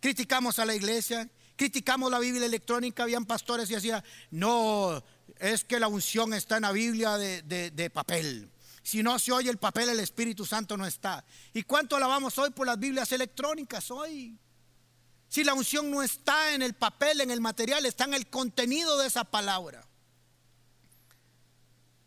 [0.00, 3.02] Criticamos a la iglesia, criticamos la Biblia electrónica.
[3.02, 5.04] Habían pastores y decían, no,
[5.40, 8.50] es que la unción está en la Biblia de, de papel.
[8.82, 11.24] Si no se oye el papel, el Espíritu Santo no está.
[11.52, 14.38] ¿Y cuánto alabamos hoy por las Biblias electrónicas hoy?
[15.28, 18.98] Si la unción no está en el papel, en el material, está en el contenido
[18.98, 19.86] de esa palabra.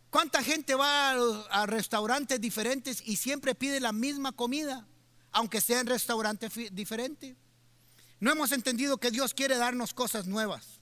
[0.09, 1.11] ¿Cuánta gente va
[1.49, 4.87] a, restaurantes diferentes y siempre pide la misma comida,
[5.31, 7.35] aunque sea en restaurantes diferentes?
[8.19, 10.79] No hemos entendido que Dios quiere darnos cosas nuevas.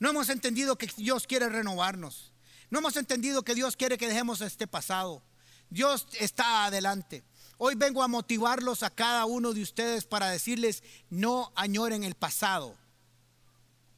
[0.00, 2.31] No hemos entendido que Dios quiere renovarnos.
[2.72, 5.22] No hemos entendido que Dios quiere que dejemos este pasado.
[5.68, 7.22] Dios está adelante.
[7.58, 12.74] Hoy vengo a motivarlos a cada uno de ustedes para decirles, no añoren el pasado.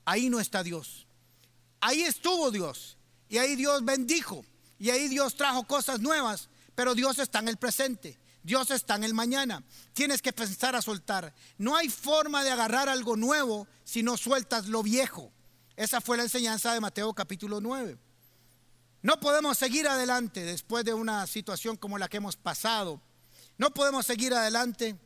[0.05, 1.07] Ahí no está Dios.
[1.81, 2.99] Ahí estuvo Dios.
[3.29, 4.45] Y ahí Dios bendijo.
[4.81, 6.49] Y ahí Dios trajo cosas nuevas.
[6.75, 8.19] Pero Dios está en el presente.
[8.43, 9.63] Dios está en el mañana.
[9.93, 11.33] Tienes que pensar a soltar.
[11.59, 15.31] No hay forma de agarrar algo nuevo si no sueltas lo viejo.
[15.77, 17.99] Esa fue la enseñanza de Mateo capítulo 9.
[19.05, 23.03] No podemos seguir adelante después de una situación como la que hemos pasado.
[23.59, 24.97] No podemos seguir adelante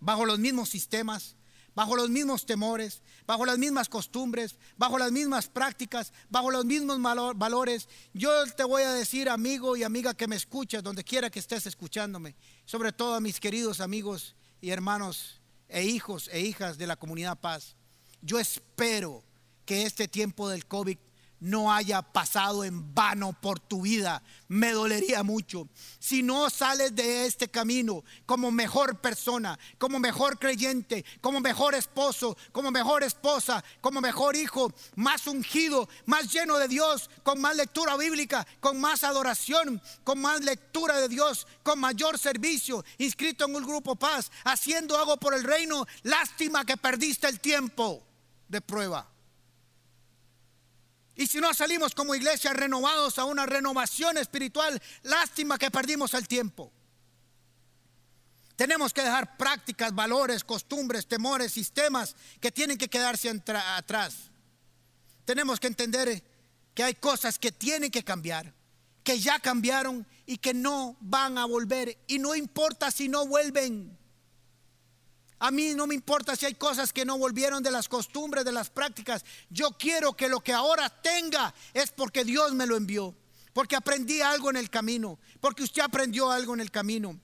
[0.00, 1.36] bajo los mismos sistemas,
[1.74, 6.98] bajo los mismos temores, bajo las mismas costumbres, bajo las mismas prácticas, bajo los mismos
[7.36, 7.90] valores.
[8.14, 11.66] Yo te voy a decir, amigo y amiga que me escuchas, donde quiera que estés
[11.66, 12.34] escuchándome,
[12.64, 17.38] sobre todo a mis queridos amigos y hermanos e hijos e hijas de la comunidad
[17.38, 17.76] Paz,
[18.22, 19.22] yo espero
[19.66, 20.96] que este tiempo del COVID
[21.44, 24.22] no haya pasado en vano por tu vida.
[24.48, 25.68] Me dolería mucho.
[25.98, 32.34] Si no sales de este camino como mejor persona, como mejor creyente, como mejor esposo,
[32.50, 37.94] como mejor esposa, como mejor hijo, más ungido, más lleno de Dios, con más lectura
[37.98, 43.64] bíblica, con más adoración, con más lectura de Dios, con mayor servicio, inscrito en un
[43.64, 48.02] grupo paz, haciendo algo por el reino, lástima que perdiste el tiempo
[48.48, 49.13] de prueba.
[51.16, 56.26] Y si no salimos como iglesia renovados a una renovación espiritual, lástima que perdimos el
[56.26, 56.72] tiempo.
[58.56, 63.30] Tenemos que dejar prácticas, valores, costumbres, temores, sistemas que tienen que quedarse
[63.76, 64.30] atrás.
[65.24, 66.22] Tenemos que entender
[66.74, 68.52] que hay cosas que tienen que cambiar,
[69.02, 71.98] que ya cambiaron y que no van a volver.
[72.06, 73.98] Y no importa si no vuelven.
[75.38, 78.52] A mí no me importa si hay cosas que no volvieron de las costumbres, de
[78.52, 79.24] las prácticas.
[79.50, 83.14] Yo quiero que lo que ahora tenga es porque Dios me lo envió.
[83.52, 85.18] Porque aprendí algo en el camino.
[85.40, 87.18] Porque usted aprendió algo en el camino.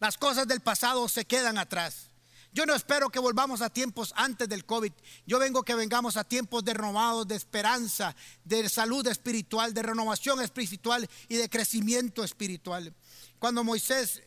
[0.00, 2.08] Las cosas del pasado se quedan atrás.
[2.52, 4.92] Yo no espero que volvamos a tiempos antes del COVID.
[5.26, 10.40] Yo vengo que vengamos a tiempos de renovados, de esperanza, de salud espiritual, de renovación
[10.40, 12.94] espiritual y de crecimiento espiritual.
[13.38, 14.22] Cuando Moisés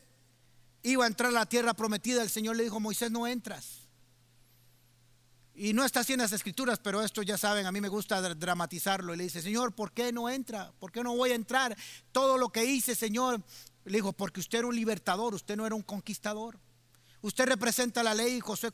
[0.84, 3.82] iba a entrar a la tierra prometida, el Señor le dijo, Moisés, no entras.
[5.54, 8.22] Y no está así en las escrituras, pero esto ya saben, a mí me gusta
[8.34, 9.14] dramatizarlo.
[9.14, 10.72] Y le dice, Señor, ¿por qué no entra?
[10.80, 11.78] ¿Por qué no voy a entrar?
[12.12, 13.44] Todo lo que hice, Señor,
[13.86, 16.60] le dijo, porque usted era un libertador, usted no era un conquistador.
[17.22, 18.70] Usted representa la ley y José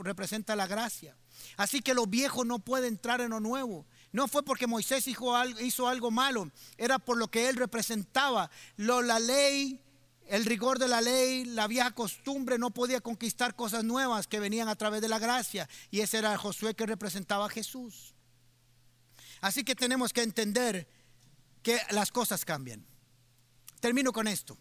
[0.00, 1.16] representa la gracia.
[1.56, 3.86] Así que lo viejo no puede entrar en lo nuevo.
[4.12, 8.50] No fue porque Moisés hizo algo, malo, era por lo que él representaba.
[8.76, 9.80] Lo, la ley,
[10.28, 14.68] el rigor de la ley, la vieja costumbre no podía conquistar cosas nuevas que venían
[14.68, 15.68] a través de la gracia.
[15.90, 18.14] Y ese era Josué que representaba a Jesús.
[19.40, 20.88] Así que tenemos que entender
[21.62, 22.86] que las cosas cambian.
[23.80, 24.58] Termino con esto.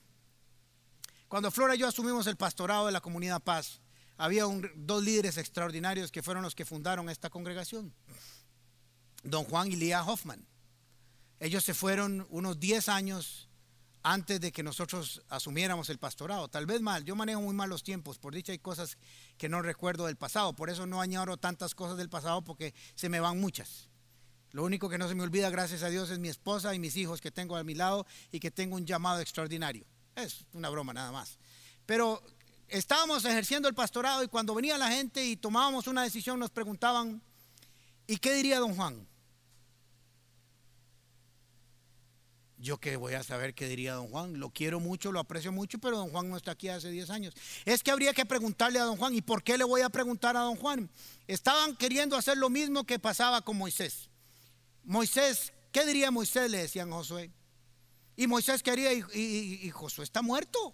[1.28, 3.82] Cuando Flora y yo asumimos el pastorado de la comunidad Paz,
[4.18, 4.43] había
[4.76, 7.93] dos líderes extraordinarios que fueron los que fundaron esta congregación.
[9.24, 10.45] Don Juan y Lía Hoffman.
[11.39, 13.49] Ellos se fueron unos 10 años
[14.06, 16.47] antes de que nosotros asumiéramos el pastorado.
[16.47, 18.99] Tal vez mal, yo manejo muy mal los tiempos, por dicha hay cosas
[19.36, 23.10] que no recuerdo del pasado, por eso no añoro tantas cosas del pasado porque se
[23.10, 23.89] me van muchas.
[24.51, 26.95] Lo único que no se me olvida, gracias a Dios, es mi esposa y mis
[26.97, 29.88] hijos que tengo a mi lado y que tengo un llamado extraordinario.
[30.16, 31.39] Es una broma nada más.
[31.88, 32.22] Pero
[32.68, 37.24] estábamos ejerciendo el pastorado y cuando venía la gente y tomábamos una decisión nos preguntaban,
[38.06, 39.08] ¿y qué diría don Juan?
[42.58, 44.39] Yo que voy a saber qué diría don Juan.
[44.39, 47.34] Lo quiero mucho, lo aprecio mucho, pero don Juan no está aquí hace 10 años.
[47.66, 49.14] Es que habría que preguntarle a don Juan.
[49.14, 50.89] ¿Y por qué le voy a preguntar a don Juan?
[51.28, 54.10] Estaban queriendo hacer lo mismo que pasaba con Moisés.
[54.84, 56.49] Moisés, ¿qué diría Moisés?
[56.49, 57.32] Le decían Josué.
[58.16, 60.74] Y Moisés quería, y, Josué está muerto.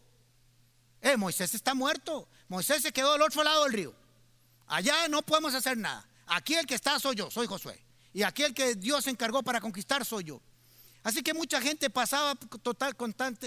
[1.02, 2.28] Eh, Moisés está muerto.
[2.48, 3.96] Moisés se quedó al otro lado del río.
[4.68, 6.08] Allá no podemos hacer nada.
[6.28, 7.84] Aquí el que está soy yo, soy Josué.
[8.14, 10.42] Y aquí el que Dios encargó para conquistar soy yo.
[11.04, 12.96] Así que mucha gente pasaba total,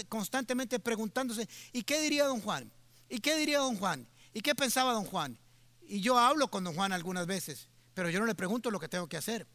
[0.09, 2.71] constantemente preguntándose, ¿y qué diría don Juan?
[3.09, 4.07] ¿Y qué diría don Juan?
[4.33, 5.37] ¿Y qué pensaba don Juan?
[5.81, 8.89] Y yo hablo con don Juan algunas veces, pero yo no le pregunto lo que
[8.89, 9.47] tengo que hacer.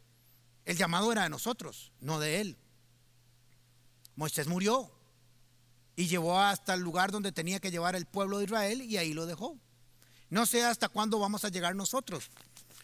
[0.65, 2.57] El llamado era de nosotros, no de él.
[4.15, 4.91] Moisés murió
[5.95, 9.13] y llevó hasta el lugar donde tenía que llevar el pueblo de Israel y ahí
[9.13, 9.59] lo dejó.
[10.29, 12.31] No sé hasta cuándo vamos a llegar nosotros,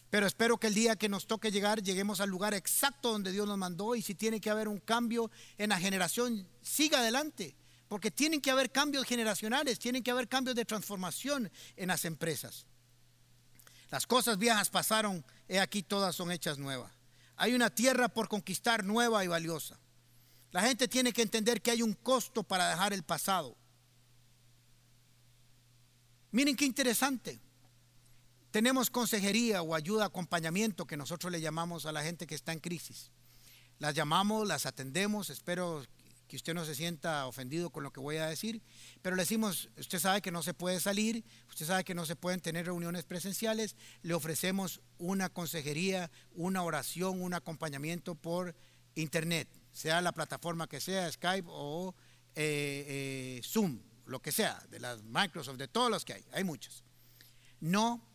[0.10, 3.48] pero espero que el día que nos toque llegar lleguemos al lugar exacto donde Dios
[3.48, 7.56] nos mandó y si tiene que haber un cambio en la generación, siga adelante,
[7.88, 12.66] porque tienen que haber cambios generacionales, tienen que haber cambios de transformación en las empresas.
[13.90, 16.92] Las cosas viejas pasaron, he aquí todas son hechas nuevas.
[17.36, 19.80] Hay una tierra por conquistar nueva y valiosa.
[20.52, 23.56] La gente tiene que entender que hay un costo para dejar el pasado.
[26.32, 27.40] Miren qué interesante.
[28.52, 32.60] Tenemos consejería o ayuda, acompañamiento que nosotros le llamamos a la gente que está en
[32.60, 33.12] crisis.
[33.80, 35.84] Las llamamos, las atendemos, espero
[36.28, 38.62] que usted no se sienta ofendido con lo que voy a decir,
[39.02, 42.16] pero le decimos, usted sabe que no se puede salir, usted sabe que no se
[42.16, 48.56] pueden tener reuniones presenciales, le ofrecemos una consejería, una oración, un acompañamiento por
[48.96, 51.96] internet, sea la plataforma que sea, Skype o
[52.36, 56.44] eh, eh, Zoom, lo que sea, de las Microsoft, de todos los que hay, hay
[56.44, 56.84] muchos.
[57.60, 58.07] No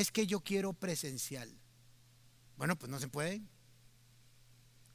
[0.00, 1.48] es que yo quiero presencial.
[2.56, 3.42] Bueno, pues no se puede.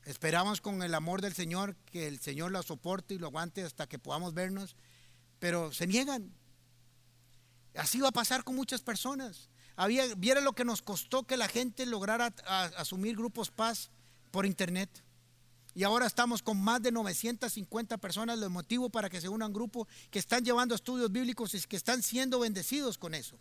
[0.04, 3.88] Esperamos con el amor del Señor que el Señor lo soporte y lo aguante hasta
[3.88, 4.76] que podamos vernos,
[5.40, 6.34] pero se niegan.
[7.76, 9.50] Así va a pasar con muchas personas.
[9.76, 12.34] Había, viera lo que nos costó que la gente lograra
[12.78, 13.92] asumir grupos paz
[14.32, 14.90] por internet.
[15.76, 19.88] Y ahora estamos con más de 950 personas, lo motivo para que se unan grupo
[20.10, 23.40] que están llevando estudios bíblicos y que están siendo bendecidos con eso.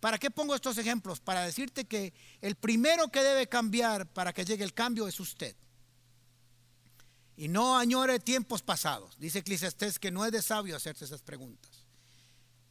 [0.00, 1.20] ¿Para qué pongo estos ejemplos?
[1.20, 5.54] Para decirte que el primero que debe cambiar para que llegue el cambio es usted.
[7.36, 9.18] Y no añore tiempos pasados.
[9.18, 11.70] Dice Eclesiastés que no es de sabio hacerse esas preguntas.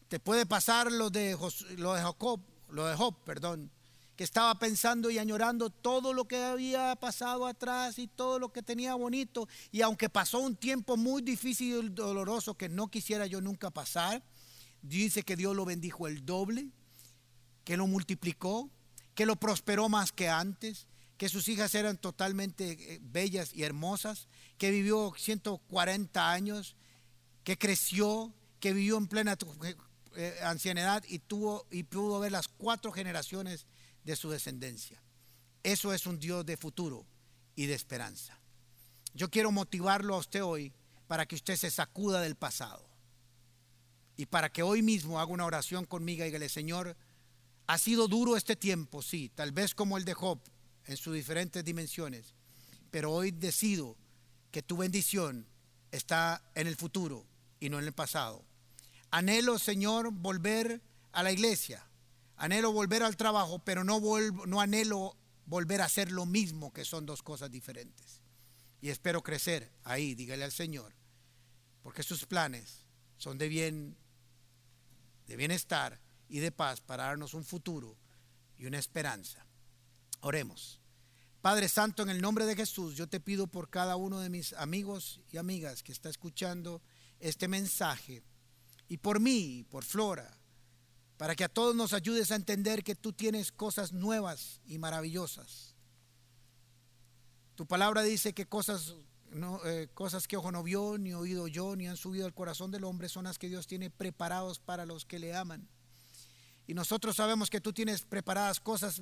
[0.07, 1.37] Te puede pasar lo de,
[1.77, 3.71] lo de Jacob, lo de Job, perdón,
[4.15, 8.63] que estaba pensando y añorando todo lo que había pasado atrás y todo lo que
[8.63, 9.47] tenía bonito.
[9.71, 14.23] Y aunque pasó un tiempo muy difícil y doloroso que no quisiera yo nunca pasar,
[14.81, 16.69] dice que Dios lo bendijo el doble,
[17.69, 18.71] que lo multiplicó,
[19.13, 24.27] que lo prosperó más que antes, que sus hijas eran totalmente eh, bellas y hermosas,
[24.57, 26.75] que vivió 140 años,
[27.43, 29.37] que creció, que vivió en plena
[30.15, 33.67] eh, ancianidad y, tuvo, y pudo ver las cuatro generaciones
[34.03, 35.03] de su descendencia.
[35.61, 37.05] Eso es un Dios de futuro
[37.55, 38.41] y de esperanza.
[39.13, 40.73] Yo quiero motivarlo a usted hoy
[41.05, 42.89] para que usted se sacuda del pasado
[44.17, 46.97] y para que hoy mismo haga una oración conmigo y dígale, Señor,
[47.69, 50.39] ha sido duro este tiempo, sí, tal vez como el de Job
[50.85, 52.33] en sus diferentes dimensiones,
[52.89, 53.95] pero hoy decido
[54.49, 55.45] que tu bendición
[55.91, 57.27] está en el futuro
[57.59, 58.43] y no en el pasado.
[59.11, 61.85] Anhelo, Señor, volver a la iglesia
[62.37, 64.01] Anhelo volver al trabajo, pero no,
[64.47, 65.15] no anhelo
[65.45, 68.23] volver a hacer lo mismo, que son dos cosas diferentes.
[68.81, 70.95] Y espero crecer ahí, dígale al Señor,
[71.83, 73.95] porque sus planes son de bien,
[75.27, 75.99] de bienestar
[76.29, 77.97] y de paz para darnos un futuro
[78.57, 79.45] y una esperanza.
[80.21, 80.79] Oremos.
[81.41, 84.53] Padre Santo, en el nombre de Jesús, yo te pido por cada uno de mis
[84.53, 86.81] amigos y amigas que está escuchando
[87.19, 88.23] este mensaje,
[88.89, 90.37] y por mí, por Flora,
[91.17, 95.75] para que a todos nos ayudes a entender que tú tienes cosas nuevas y maravillosas.
[97.55, 98.95] Tu palabra dice que cosas,
[99.65, 102.85] eh, cosas que ojo no vio, ni oído yo, ni han subido al corazón del
[102.85, 105.69] hombre son las que Dios tiene preparados para los que le aman.
[106.69, 109.01] Y nosotros sabemos que tú tienes preparadas cosas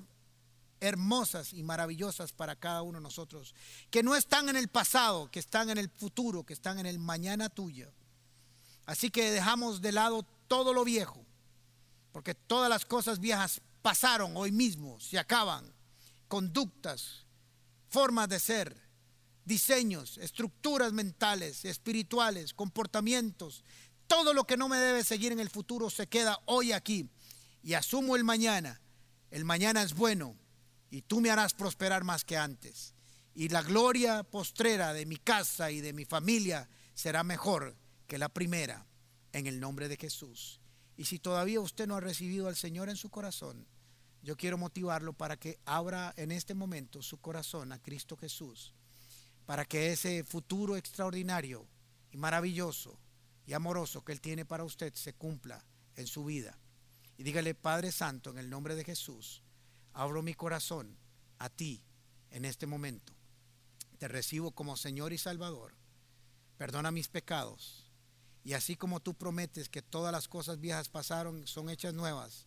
[0.79, 3.53] hermosas y maravillosas para cada uno de nosotros,
[3.91, 6.97] que no están en el pasado, que están en el futuro, que están en el
[6.97, 7.91] mañana tuyo.
[8.85, 11.25] Así que dejamos de lado todo lo viejo
[12.13, 15.69] porque todas las cosas viejas pasaron hoy mismo, se acaban.
[16.29, 17.25] Conductas,
[17.89, 18.81] formas de ser,
[19.43, 23.65] diseños, estructuras mentales, espirituales, comportamientos,
[24.07, 27.09] todo lo que no me debe seguir en el futuro se queda hoy aquí.
[27.67, 28.79] Y asumo el mañana.
[29.29, 30.37] El mañana es bueno
[30.89, 32.93] y tú me harás prosperar más que antes.
[33.35, 37.75] Y la gloria postrera de mi casa y de mi familia será mejor
[38.07, 38.87] que la primera.
[39.33, 40.61] En el nombre de Jesús.
[40.95, 43.67] Y si todavía usted no ha recibido al Señor en su corazón,
[44.23, 48.73] yo quiero motivarlo para que abra en este momento su corazón a Cristo Jesús,
[49.45, 51.67] para que ese futuro extraordinario
[52.11, 52.97] y maravilloso
[53.45, 55.65] y amoroso que Él tiene para usted se cumpla
[55.97, 56.57] en su vida.
[57.17, 59.43] Y dígale, Padre Santo, en el nombre de Jesús,
[59.93, 60.97] abro mi corazón
[61.39, 61.83] a ti
[62.29, 63.13] en este momento.
[63.97, 65.75] Te recibo como Señor y Salvador.
[66.57, 67.87] Perdona mis pecados
[68.47, 72.45] y así como tú prometes que todas las cosas viejas pasaron, son hechas nuevas,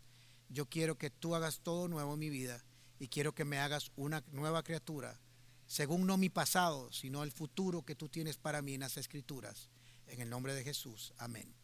[0.48, 2.64] yo quiero que tú hagas todo nuevo en mi vida
[2.98, 5.20] y quiero que me hagas una nueva criatura,
[5.66, 9.68] según no mi pasado, sino el futuro que tú tienes para mí en las escrituras.
[10.06, 11.12] En el nombre de Jesús.
[11.18, 11.54] Amén.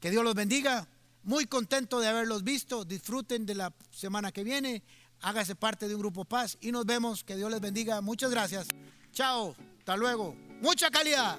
[0.00, 0.86] Que Dios los bendiga.
[1.24, 2.84] Muy contento de haberlos visto.
[2.84, 4.82] Disfruten de la semana que viene.
[5.20, 7.22] Hágase parte de un grupo paz y nos vemos.
[7.22, 8.00] Que Dios les bendiga.
[8.00, 8.68] Muchas gracias.
[9.12, 9.54] Chao.
[9.78, 10.34] Hasta luego.
[10.60, 11.38] Mucha calidad.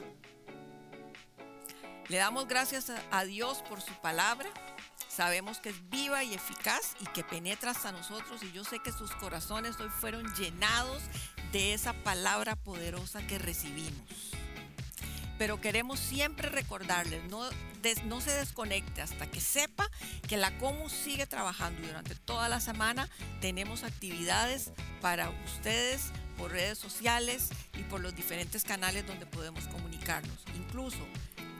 [2.09, 4.49] Le damos gracias a Dios por su palabra.
[5.07, 8.91] Sabemos que es viva y eficaz y que penetra hasta nosotros y yo sé que
[8.91, 11.03] sus corazones hoy fueron llenados
[11.51, 14.32] de esa palabra poderosa que recibimos.
[15.37, 17.41] Pero queremos siempre recordarles, no,
[18.05, 19.89] no se desconecte hasta que sepa
[20.27, 23.09] que la COMU sigue trabajando y durante toda la semana
[23.41, 24.71] tenemos actividades
[25.01, 30.43] para ustedes por redes sociales y por los diferentes canales donde podemos comunicarnos.
[30.55, 30.99] Incluso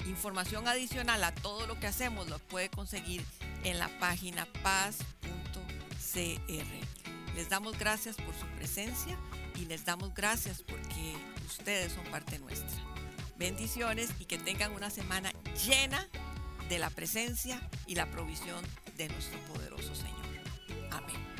[0.07, 3.24] Información adicional a todo lo que hacemos lo puede conseguir
[3.63, 5.03] en la página paz.cr.
[7.36, 9.17] Les damos gracias por su presencia
[9.55, 11.15] y les damos gracias porque
[11.47, 12.67] ustedes son parte nuestra.
[13.38, 15.31] Bendiciones y que tengan una semana
[15.65, 16.07] llena
[16.69, 18.63] de la presencia y la provisión
[18.97, 20.13] de nuestro poderoso Señor.
[20.91, 21.32] Amén.